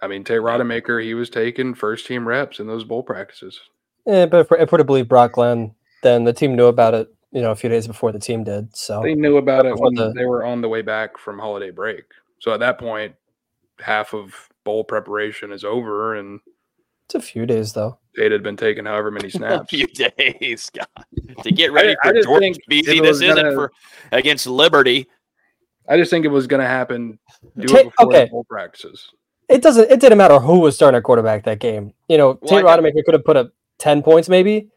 [0.00, 3.58] I mean, Tate Rodemaker, he was taking first team reps in those bowl practices.
[4.06, 5.74] Yeah, but if, we're- if we're to believe Brock Glenn,
[6.04, 7.08] then the team knew about it.
[7.32, 8.74] You know, a few days before the team did.
[8.74, 11.70] So They knew about it when the- they were on the way back from holiday
[11.70, 12.04] break.
[12.40, 13.14] So at that point,
[13.80, 16.40] half of bowl preparation is over, and
[17.06, 17.98] it's a few days though.
[18.14, 19.62] It had been taken however many snaps.
[19.72, 20.86] a few days, God,
[21.42, 22.80] to get ready I for just Georgia think VZ.
[22.80, 23.72] it This was isn't for
[24.12, 25.06] against Liberty.
[25.88, 27.18] I just think it was going to happen.
[27.58, 28.28] Do Ta- it before the okay.
[28.30, 29.10] bowl practices.
[29.48, 29.90] It doesn't.
[29.90, 31.94] It didn't matter who was starting at quarterback that game.
[32.08, 34.68] You know, Well, Tate got- Rodemaker could have put up ten points maybe.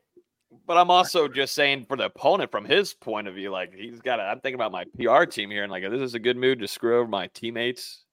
[0.71, 3.99] But I'm also just saying for the opponent from his point of view, like he's
[3.99, 4.21] got.
[4.21, 6.67] I'm thinking about my PR team here, and like this is a good mood to
[6.69, 8.05] screw over my teammates.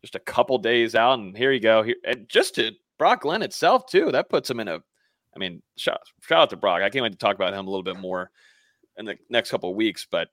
[0.00, 1.84] Just a couple days out, and here you go.
[2.04, 4.82] And just to Brock Glenn itself too, that puts him in a.
[5.36, 6.82] I mean, shout shout out to Brock.
[6.82, 8.32] I can't wait to talk about him a little bit more
[8.96, 10.04] in the next couple weeks.
[10.10, 10.26] But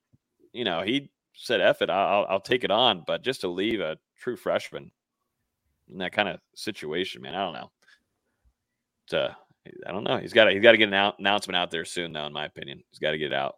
[0.53, 3.79] you know, he said, "F it, I'll I'll take it on." But just to leave
[3.79, 4.89] a true freshman
[5.87, 7.71] in that kind of situation, man, I don't know.
[9.09, 9.37] To
[9.85, 10.17] I don't know.
[10.17, 12.25] He's got to he's got to get an out, announcement out there soon, though.
[12.25, 13.57] In my opinion, he's got to get out,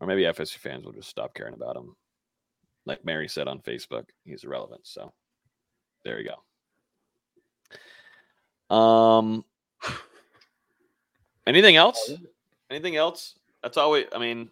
[0.00, 1.94] or maybe FSU fans will just stop caring about him.
[2.86, 4.82] Like Mary said on Facebook, he's irrelevant.
[4.84, 5.12] So
[6.04, 6.30] there you
[8.70, 8.74] go.
[8.74, 9.44] Um,
[11.46, 12.12] anything else?
[12.70, 13.34] Anything else?
[13.62, 14.06] That's all we.
[14.14, 14.50] I mean,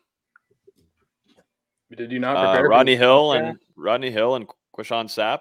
[1.96, 2.64] Did you not uh, prepare?
[2.64, 5.40] for Rodney Hill and Rodney Hill and Quishon Sapp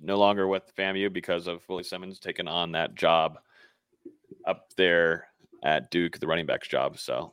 [0.00, 3.38] no longer with FAMU because of Willie Simmons taking on that job
[4.46, 5.28] up there
[5.64, 6.98] at Duke, the running backs job.
[6.98, 7.32] So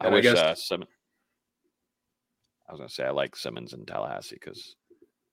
[0.00, 0.90] I And I wish guess- uh, Simmons.
[2.68, 4.74] I was gonna say I like Simmons in Tallahassee because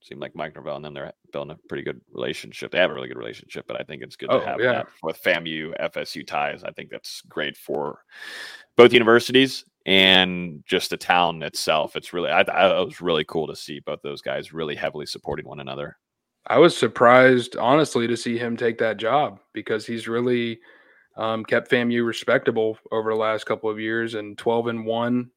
[0.04, 2.72] seemed like Mike Norvell and them they're building a pretty good relationship.
[2.72, 4.74] They have a really good relationship, but I think it's good Oh, to have yeah.
[4.74, 6.62] that with FAMU FSU ties.
[6.64, 8.04] I think that's great for
[8.76, 11.96] both universities and just the town itself.
[11.96, 15.06] It's really I, I it was really cool to see both those guys really heavily
[15.06, 15.98] supporting one another.
[16.48, 20.60] I was surprised, honestly, to see him take that job because he's really
[21.16, 25.30] um, kept FAMU respectable over the last couple of years and 12 and 1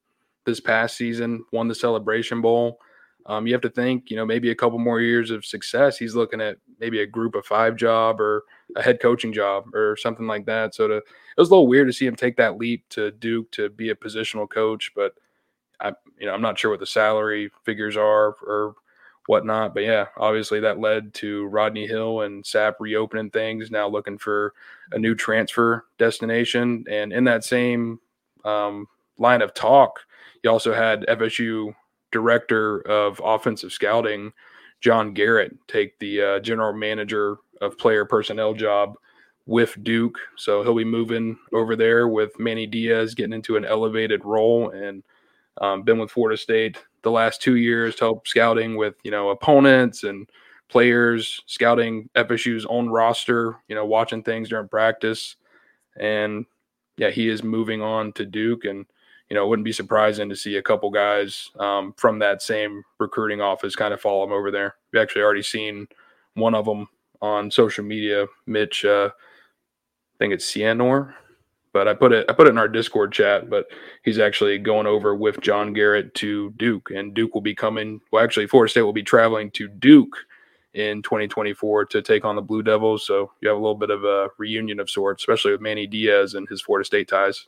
[0.46, 2.78] this past season, won the Celebration Bowl.
[3.26, 5.98] Um, you have to think, you know, maybe a couple more years of success.
[5.98, 8.44] He's looking at maybe a group of five job or
[8.76, 10.74] a head coaching job or something like that.
[10.74, 11.04] So to, it
[11.36, 13.96] was a little weird to see him take that leap to Duke to be a
[13.96, 15.14] positional coach, but
[15.80, 18.74] I, you know, I'm not sure what the salary figures are or
[19.26, 19.74] whatnot.
[19.74, 24.54] But yeah, obviously that led to Rodney Hill and Sapp reopening things, now looking for
[24.92, 26.84] a new transfer destination.
[26.88, 28.00] And in that same
[28.44, 28.86] um,
[29.18, 30.00] line of talk,
[30.42, 31.74] you also had FSU
[32.12, 34.32] director of offensive scouting,
[34.80, 38.94] John Garrett, take the uh, general manager of player personnel job
[39.46, 40.18] with Duke.
[40.36, 45.02] So he'll be moving over there with Manny Diaz getting into an elevated role and
[45.60, 49.28] um, been with Florida State the last two years to help scouting with you know
[49.28, 50.28] opponents and
[50.68, 55.36] players, scouting FSU's own roster, you know, watching things during practice,
[55.96, 56.44] and
[56.96, 58.84] yeah, he is moving on to Duke, and
[59.30, 62.82] you know, it wouldn't be surprising to see a couple guys um, from that same
[62.98, 64.74] recruiting office kind of follow him over there.
[64.92, 65.86] We've actually already seen
[66.34, 66.88] one of them
[67.22, 68.84] on social media, Mitch.
[68.84, 71.14] Uh, I think it's Cianor,
[71.76, 73.50] but I put it I put it in our Discord chat.
[73.50, 73.66] But
[74.02, 78.00] he's actually going over with John Garrett to Duke, and Duke will be coming.
[78.10, 80.16] Well, actually, Florida State will be traveling to Duke
[80.72, 83.04] in 2024 to take on the Blue Devils.
[83.04, 86.32] So you have a little bit of a reunion of sorts, especially with Manny Diaz
[86.32, 87.46] and his Florida State ties.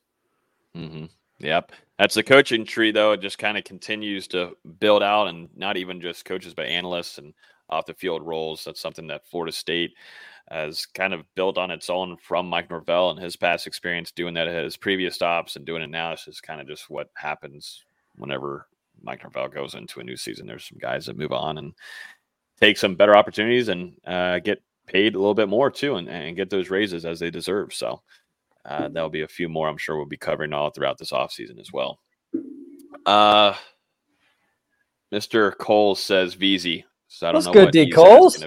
[0.77, 1.07] Mm-hmm.
[1.39, 1.73] Yep.
[1.99, 3.13] That's the coaching tree, though.
[3.13, 7.17] It just kind of continues to build out, and not even just coaches, but analysts
[7.17, 7.33] and
[7.71, 8.63] off the field roles.
[8.63, 9.95] That's something that Florida State
[10.51, 14.35] has kind of built on its own from Mike Norvell and his past experience doing
[14.35, 16.13] that at his previous stops and doing it now.
[16.13, 17.85] It's just kind of just what happens
[18.17, 18.67] whenever
[19.03, 20.47] Mike Norvell goes into a new season.
[20.47, 21.75] There's some guys that move on and
[22.61, 26.37] take some better opportunities and uh, get paid a little bit more too, and, and
[26.37, 27.75] get those raises as they deserve.
[27.75, 28.03] So
[28.65, 31.61] uh, there'll be a few more I'm sure we'll be covering all throughout this offseason
[31.61, 31.99] as well.
[33.05, 33.55] Uh,
[35.13, 35.57] Mr.
[35.57, 36.85] Cole says VZ.
[37.09, 37.79] So I don't know good, what D.
[37.81, 38.45] he said it's Coles.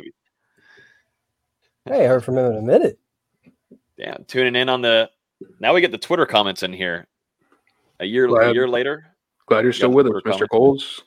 [1.86, 1.98] Gonna.
[1.98, 3.00] Hey, I heard from him in a minute.
[3.98, 5.10] Yeah, tuning in on the.
[5.60, 7.08] Now we get the Twitter comments in here.
[8.00, 9.06] A year, a year later.
[9.48, 10.48] Glad you're still with us, Mr.
[10.50, 11.04] Coles.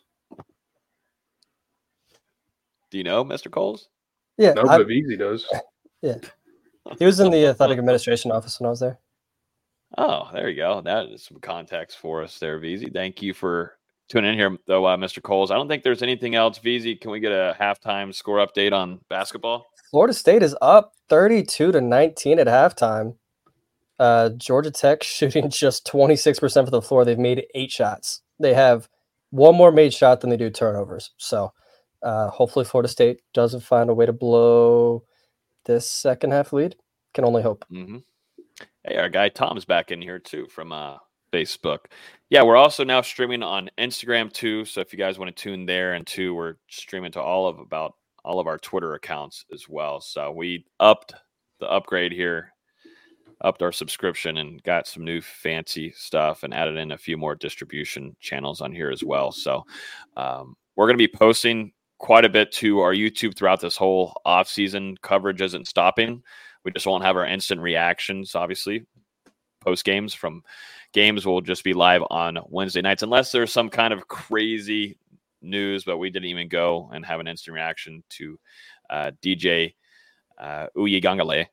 [2.90, 3.50] Do you know Mr.
[3.50, 3.88] Coles?
[4.36, 5.46] Yeah, No, I- but Easy does.
[6.02, 6.16] yeah.
[6.98, 8.98] He was in the athletic administration office when I was there.
[9.96, 10.80] Oh, there you go.
[10.82, 12.92] That is some context for us there, VZ.
[12.92, 15.22] Thank you for tuning in here, though, uh, Mr.
[15.22, 15.50] Coles.
[15.50, 16.58] I don't think there's anything else.
[16.58, 19.66] VZ, can we get a halftime score update on basketball?
[19.90, 23.16] Florida State is up 32 to 19 at halftime.
[23.98, 27.04] Uh, Georgia Tech shooting just 26% for the floor.
[27.04, 28.22] They've made eight shots.
[28.40, 28.88] They have
[29.30, 31.12] one more made shot than they do turnovers.
[31.16, 31.52] So
[32.02, 35.04] uh, hopefully Florida State doesn't find a way to blow
[35.64, 36.76] this second half lead.
[37.14, 37.64] Can only hope.
[37.72, 37.98] Mm-hmm.
[38.84, 40.96] Hey, our guy Tom's back in here too from uh,
[41.32, 41.86] Facebook.
[42.30, 44.64] Yeah, we're also now streaming on Instagram too.
[44.64, 47.58] So if you guys want to tune there, and too, we're streaming to all of
[47.58, 47.94] about
[48.24, 50.00] all of our Twitter accounts as well.
[50.00, 51.14] So we upped
[51.60, 52.52] the upgrade here,
[53.40, 57.34] upped our subscription, and got some new fancy stuff, and added in a few more
[57.34, 59.30] distribution channels on here as well.
[59.30, 59.64] So
[60.16, 64.20] um, we're going to be posting quite a bit to our YouTube throughout this whole
[64.24, 64.96] off season.
[65.02, 66.22] Coverage isn't stopping.
[66.64, 68.86] We just won't have our instant reactions, obviously.
[69.60, 70.42] Post games from
[70.92, 74.98] games will just be live on Wednesday nights, unless there's some kind of crazy
[75.44, 75.84] news.
[75.84, 78.38] But we didn't even go and have an instant reaction to
[78.90, 79.74] uh, DJ
[80.38, 81.46] uh, Uye Gangale.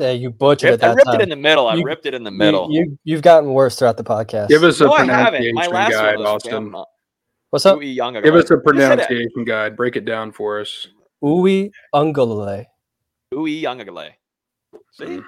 [0.00, 1.16] Yeah, you butchered it I ripped time.
[1.20, 1.68] it in the middle.
[1.68, 2.72] I You- ripped it in the middle.
[2.72, 4.48] You, you, have gotten worse throughout the podcast.
[4.48, 6.50] Give us a No, I pronunciation My last guide, one was Austin.
[6.52, 6.84] from, uh,
[7.50, 7.78] What's up?
[7.78, 8.22] Uwe Gangale.
[8.24, 9.76] Give us a You pronunciation guide.
[9.76, 10.86] Break it down for us.
[11.22, 12.64] Uwe Ungulale.
[13.34, 14.12] Uwe Gangale.
[14.92, 15.04] See?
[15.04, 15.24] Mm.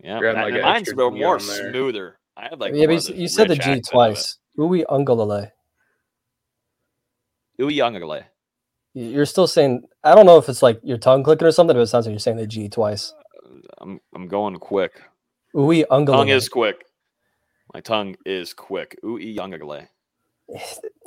[0.00, 2.18] Yeah, You're like, mine's a little more smoother.
[2.36, 3.78] I had like yeah, but you, of s- this you said the G accent of
[3.78, 3.90] it.
[3.90, 4.38] twice.
[4.58, 5.50] Uwe Ungulale.
[7.60, 8.24] Uwe Gangale.
[8.94, 11.76] You- You're still saying, I don't know if it's like your tongue clicking or something,
[11.76, 13.12] but it sounds like you're saying the G twice.
[13.44, 14.92] Uh, I'm I'm going quick.
[15.54, 16.84] Uwe Tongue is quick.
[17.74, 18.96] My tongue is quick.
[19.04, 19.88] Uwe Gangale.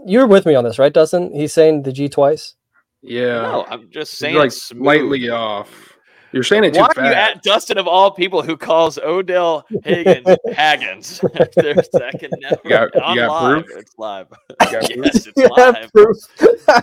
[0.05, 1.33] You're with me on this, right, Dustin?
[1.33, 2.55] He's saying the G twice.
[3.01, 3.41] Yeah.
[3.41, 4.83] No, I'm just saying like it's smooth.
[4.83, 5.88] slightly off.
[6.31, 9.65] You're saying it too Why are you at Dustin of all people who calls Odell
[9.83, 11.19] Higgins Haggins?
[11.55, 13.65] There's that can never You got- on you got live.
[13.65, 13.77] proof?
[13.77, 14.27] It's live.
[14.59, 14.91] got proof?
[15.05, 15.91] yes, it's You have live.
[15.93, 16.17] proof.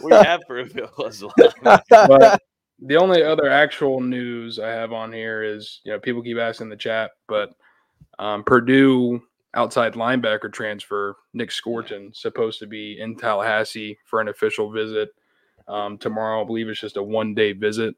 [0.03, 1.81] we have proof it was live.
[1.91, 2.43] but
[2.81, 6.69] the only other actual news I have on here is you know people keep asking
[6.69, 7.51] the chat, but
[8.19, 9.23] um, Purdue
[9.55, 15.09] outside linebacker transfer Nic Scourton supposed to be in Tallahassee for an official visit
[15.69, 16.43] um, tomorrow.
[16.43, 17.95] I believe it's just a one day visit,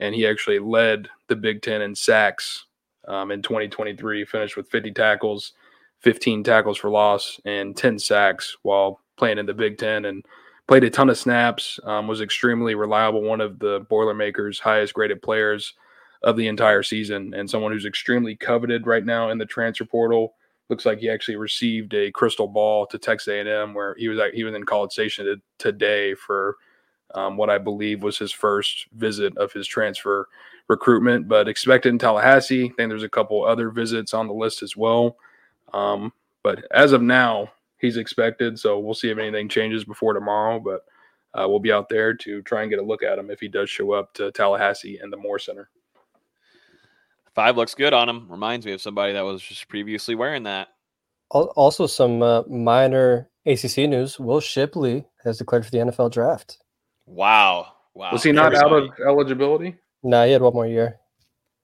[0.00, 2.66] and he actually led the Big Ten in sacks
[3.06, 4.24] um, in 2023.
[4.24, 5.52] Finished with 50 tackles,
[6.00, 10.24] 15 tackles for loss, and 10 sacks while playing in the Big Ten and
[10.66, 15.22] played a ton of snaps, um, was extremely reliable, one of the Boilermakers' highest graded
[15.22, 15.74] players
[16.22, 20.34] of the entire season, and someone who's extremely coveted right now in the transfer portal.
[20.68, 24.44] Looks like he actually received a crystal ball to Texas A&M, where he was he
[24.44, 26.56] was in College Station today for
[27.14, 30.28] um, what I believe was his first visit of his transfer
[30.68, 32.64] recruitment, but expected in Tallahassee.
[32.64, 35.16] I think there's a couple other visits on the list as well.
[35.72, 38.58] Um, but as of now, he's expected.
[38.58, 40.60] So we'll see if anything changes before tomorrow.
[40.60, 40.84] But
[41.34, 43.48] uh, we'll be out there to try and get a look at him if he
[43.48, 45.70] does show up to Tallahassee and the Moore Center.
[47.34, 48.30] Five looks good on him.
[48.30, 50.68] Reminds me of somebody that was just previously wearing that.
[51.30, 54.18] Also, some uh, minor ACC news.
[54.18, 56.58] Will Shipley has declared for the NFL draft.
[57.08, 57.72] Wow.
[57.94, 58.12] Wow.
[58.12, 59.76] Was he not Everybody- out of eligibility?
[60.02, 61.00] No, he had one more year.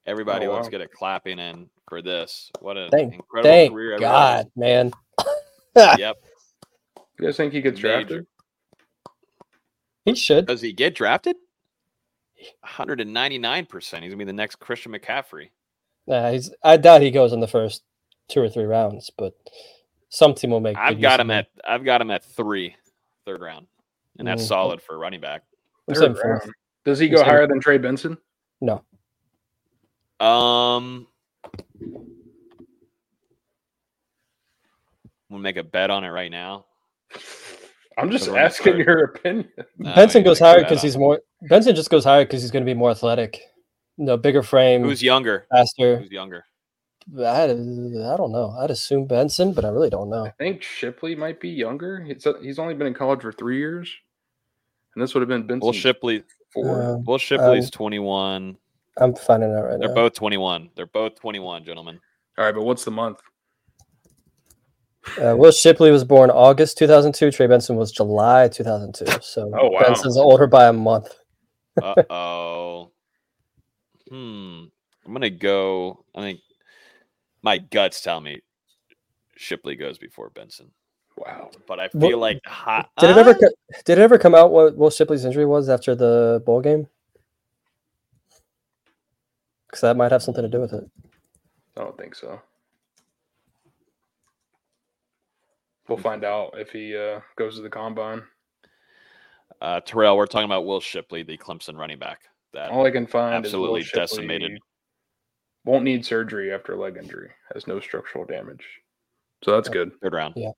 [0.05, 0.71] Everybody, Oh, let's wow.
[0.71, 2.51] get a clapping in for this.
[2.59, 3.93] What an Thank, incredible thank career.
[3.93, 4.11] everybody.
[4.13, 4.91] God, man.
[5.97, 6.15] Yep.
[7.19, 7.87] You guys think he gets Major.
[7.97, 8.27] drafted?
[10.05, 10.45] He should.
[10.47, 11.35] Does he get drafted?
[12.65, 13.73] 199%.
[13.73, 15.49] He's going to be the next Christian McCaffrey.
[16.07, 16.51] Nah, he's.
[16.63, 17.83] I doubt he goes in the first
[18.29, 19.33] two or three rounds, but
[20.09, 20.77] some team will make.
[20.77, 22.75] I've got him at I've got him at three,
[23.25, 23.65] third round.
[24.17, 24.47] And that's Mm.
[24.47, 25.43] solid for a running back.
[25.93, 26.41] Third round.
[26.83, 28.17] Does he go saying- higher than Trey Benson?
[28.61, 28.83] No,
[30.19, 31.07] Um
[35.29, 36.65] We'll make a bet on it right now.
[37.97, 38.85] I'm just asking back.
[38.85, 39.49] your opinion.
[39.77, 41.21] No, Benson goes higher because he's more.
[41.49, 43.41] Benson just goes higher because he's going to be more athletic.
[43.97, 45.45] No, bigger frame, Who's younger?
[45.49, 45.97] faster.
[45.99, 46.45] Who's younger?
[47.19, 48.55] I, I don't know.
[48.59, 50.25] I'd assume Benson, but I really don't know.
[50.25, 52.01] I think Shipley might be younger.
[52.03, 53.93] He's, he's only been in college for three years.
[54.95, 56.81] And this would have been Benson Will Shipley four.
[56.81, 58.57] Uh, Will Shipley's um, 21.
[58.97, 59.77] I'm finding out right now.
[59.79, 59.95] They're now.
[59.95, 60.69] both 21.
[60.75, 61.99] They're both 21, gentlemen.
[62.37, 63.19] All right, but what's the month?
[65.21, 67.31] Uh, Will Shipley was born August 2002.
[67.31, 69.21] Trey Benson was July 2002.
[69.21, 69.81] So Oh, wow.
[69.81, 71.13] Benson's older by a month.
[71.81, 72.91] Uh oh.
[74.09, 74.63] hmm.
[75.05, 76.03] I'm gonna go.
[76.15, 76.39] I think
[77.43, 78.41] my guts tell me
[79.37, 80.71] Shipley goes before Benson,
[81.17, 81.49] Wow.
[81.67, 82.89] but I What- feel like hot.
[82.99, 86.41] Did it ever did it ever come out what Will Shipley's injury was after the
[86.45, 86.87] bowl game?
[89.67, 90.89] Because that might have something to do with it.
[91.77, 92.41] I don't think so.
[95.87, 98.23] We'll find out if he uh, goes to the combine.
[99.61, 102.21] Uh, Terrell, we're talking about Will Shipley, the Clemson running back.
[102.53, 104.59] That All I can find absolutely is Will decimated.
[105.65, 107.29] Won't need surgery after a leg injury.
[107.53, 108.65] Has no structural damage.
[109.43, 109.91] So that's good.
[110.01, 110.33] Third round.
[110.37, 110.51] Yeah.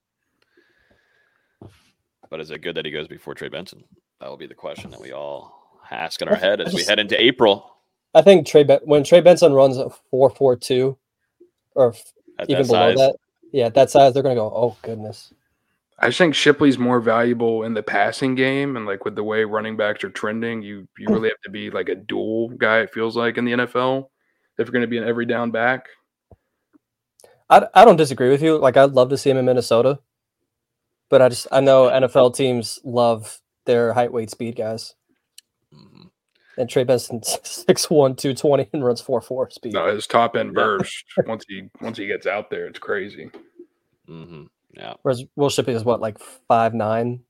[2.30, 3.84] But is it good that he goes before Trey Benson?
[4.20, 6.98] That will be the question that we all ask in our head as we head
[6.98, 7.74] into April.
[8.14, 10.98] I think Trey ben- when Trey Benson runs a four four two,
[11.74, 11.94] or
[12.38, 12.96] At even that below size.
[12.98, 13.16] that,
[13.52, 15.32] yeah, at that size, they're gonna go, oh goodness.
[16.00, 19.76] I think Shipley's more valuable in the passing game, and like with the way running
[19.76, 21.14] backs are trending, you you hmm.
[21.14, 22.80] really have to be like a dual guy.
[22.80, 24.08] It feels like in the NFL
[24.58, 25.88] if you're going to be an every down back.
[27.48, 28.58] I, I don't disagree with you.
[28.58, 30.00] Like I'd love to see him in Minnesota,
[31.08, 34.94] but I just I know NFL teams love their height, weight, speed guys.
[35.74, 36.10] Mhm.
[36.56, 39.74] And Trey Benson's 6'1", 220 and runs four four speed.
[39.74, 43.30] No, his top end burst once he once he gets out there, it's crazy.
[44.08, 44.48] Mhm.
[44.74, 44.94] Yeah.
[45.02, 47.20] Whereas Will Shipley is what like five nine.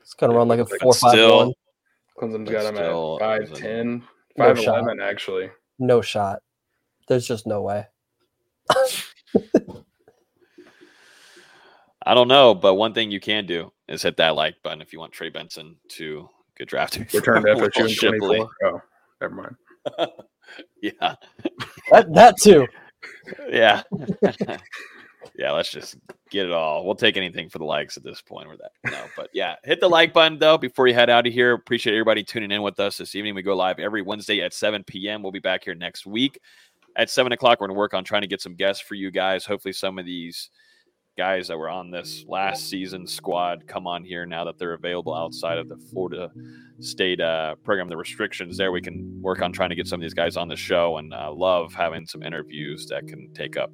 [0.00, 1.52] It's gonna run like a but four five still- one.
[2.16, 3.20] Clemson's But got him at it was
[3.60, 4.02] 5'10",
[4.36, 5.50] No 5'11", actually.
[5.80, 6.42] No shot.
[7.08, 7.86] There's just no way.
[12.04, 14.92] I don't know, but one thing you can do is hit that like button if
[14.92, 17.12] you want Trey Benson to get drafted.
[17.14, 18.36] Return to before FSU in Shipley.
[18.36, 18.50] 24.
[18.64, 18.80] Oh,
[19.20, 20.08] never mind.
[20.80, 21.14] Yeah.
[21.90, 22.66] That that too.
[23.48, 23.82] Yeah.
[25.36, 25.96] yeah, let's just
[26.30, 26.84] get it all.
[26.84, 28.90] We'll take anything for the likes at this point or that.
[28.90, 31.54] No, but yeah, hit the like button though before you head out of here.
[31.54, 33.34] Appreciate everybody tuning in with us this evening.
[33.34, 35.22] We go live every Wednesday at 7 p.m.
[35.22, 36.38] We'll be back here next week
[36.96, 37.60] at 7 o'clock.
[37.60, 39.44] We're going to work on trying to get some guests for you guys.
[39.44, 40.50] Hopefully, some of these
[41.16, 45.14] guys that were on this last season squad come on here now that they're available
[45.14, 46.30] outside of the Florida
[46.80, 47.88] State uh, program.
[47.88, 50.48] The restrictions there, we can work on trying to get some of these guys on
[50.48, 53.72] the show, and uh, love having some interviews that can take up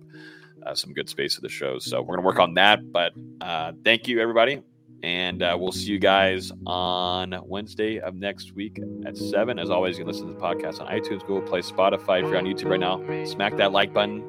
[0.66, 1.84] uh, some good space of the shows.
[1.84, 2.92] So we're gonna work on that.
[2.92, 4.62] But uh, thank you, everybody.
[5.02, 9.58] And uh, we'll see you guys on Wednesday of next week at 7.
[9.58, 12.22] As always, you can listen to the podcast on iTunes, Google Play, Spotify.
[12.22, 14.22] If you're on YouTube right now, smack that like button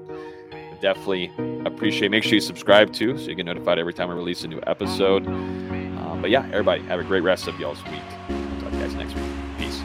[0.82, 1.32] definitely
[1.66, 2.10] appreciate.
[2.10, 4.60] Make sure you subscribe too, so you get notified every time I release a new
[4.68, 5.26] episode.
[5.28, 8.02] Uh, but yeah, everybody, have a great rest of y'all's week.
[8.60, 9.26] Talk to you guys next week.
[9.58, 9.82] Peace.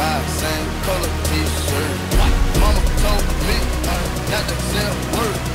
[0.00, 0.69] 5, same.
[4.30, 5.49] got to sell word.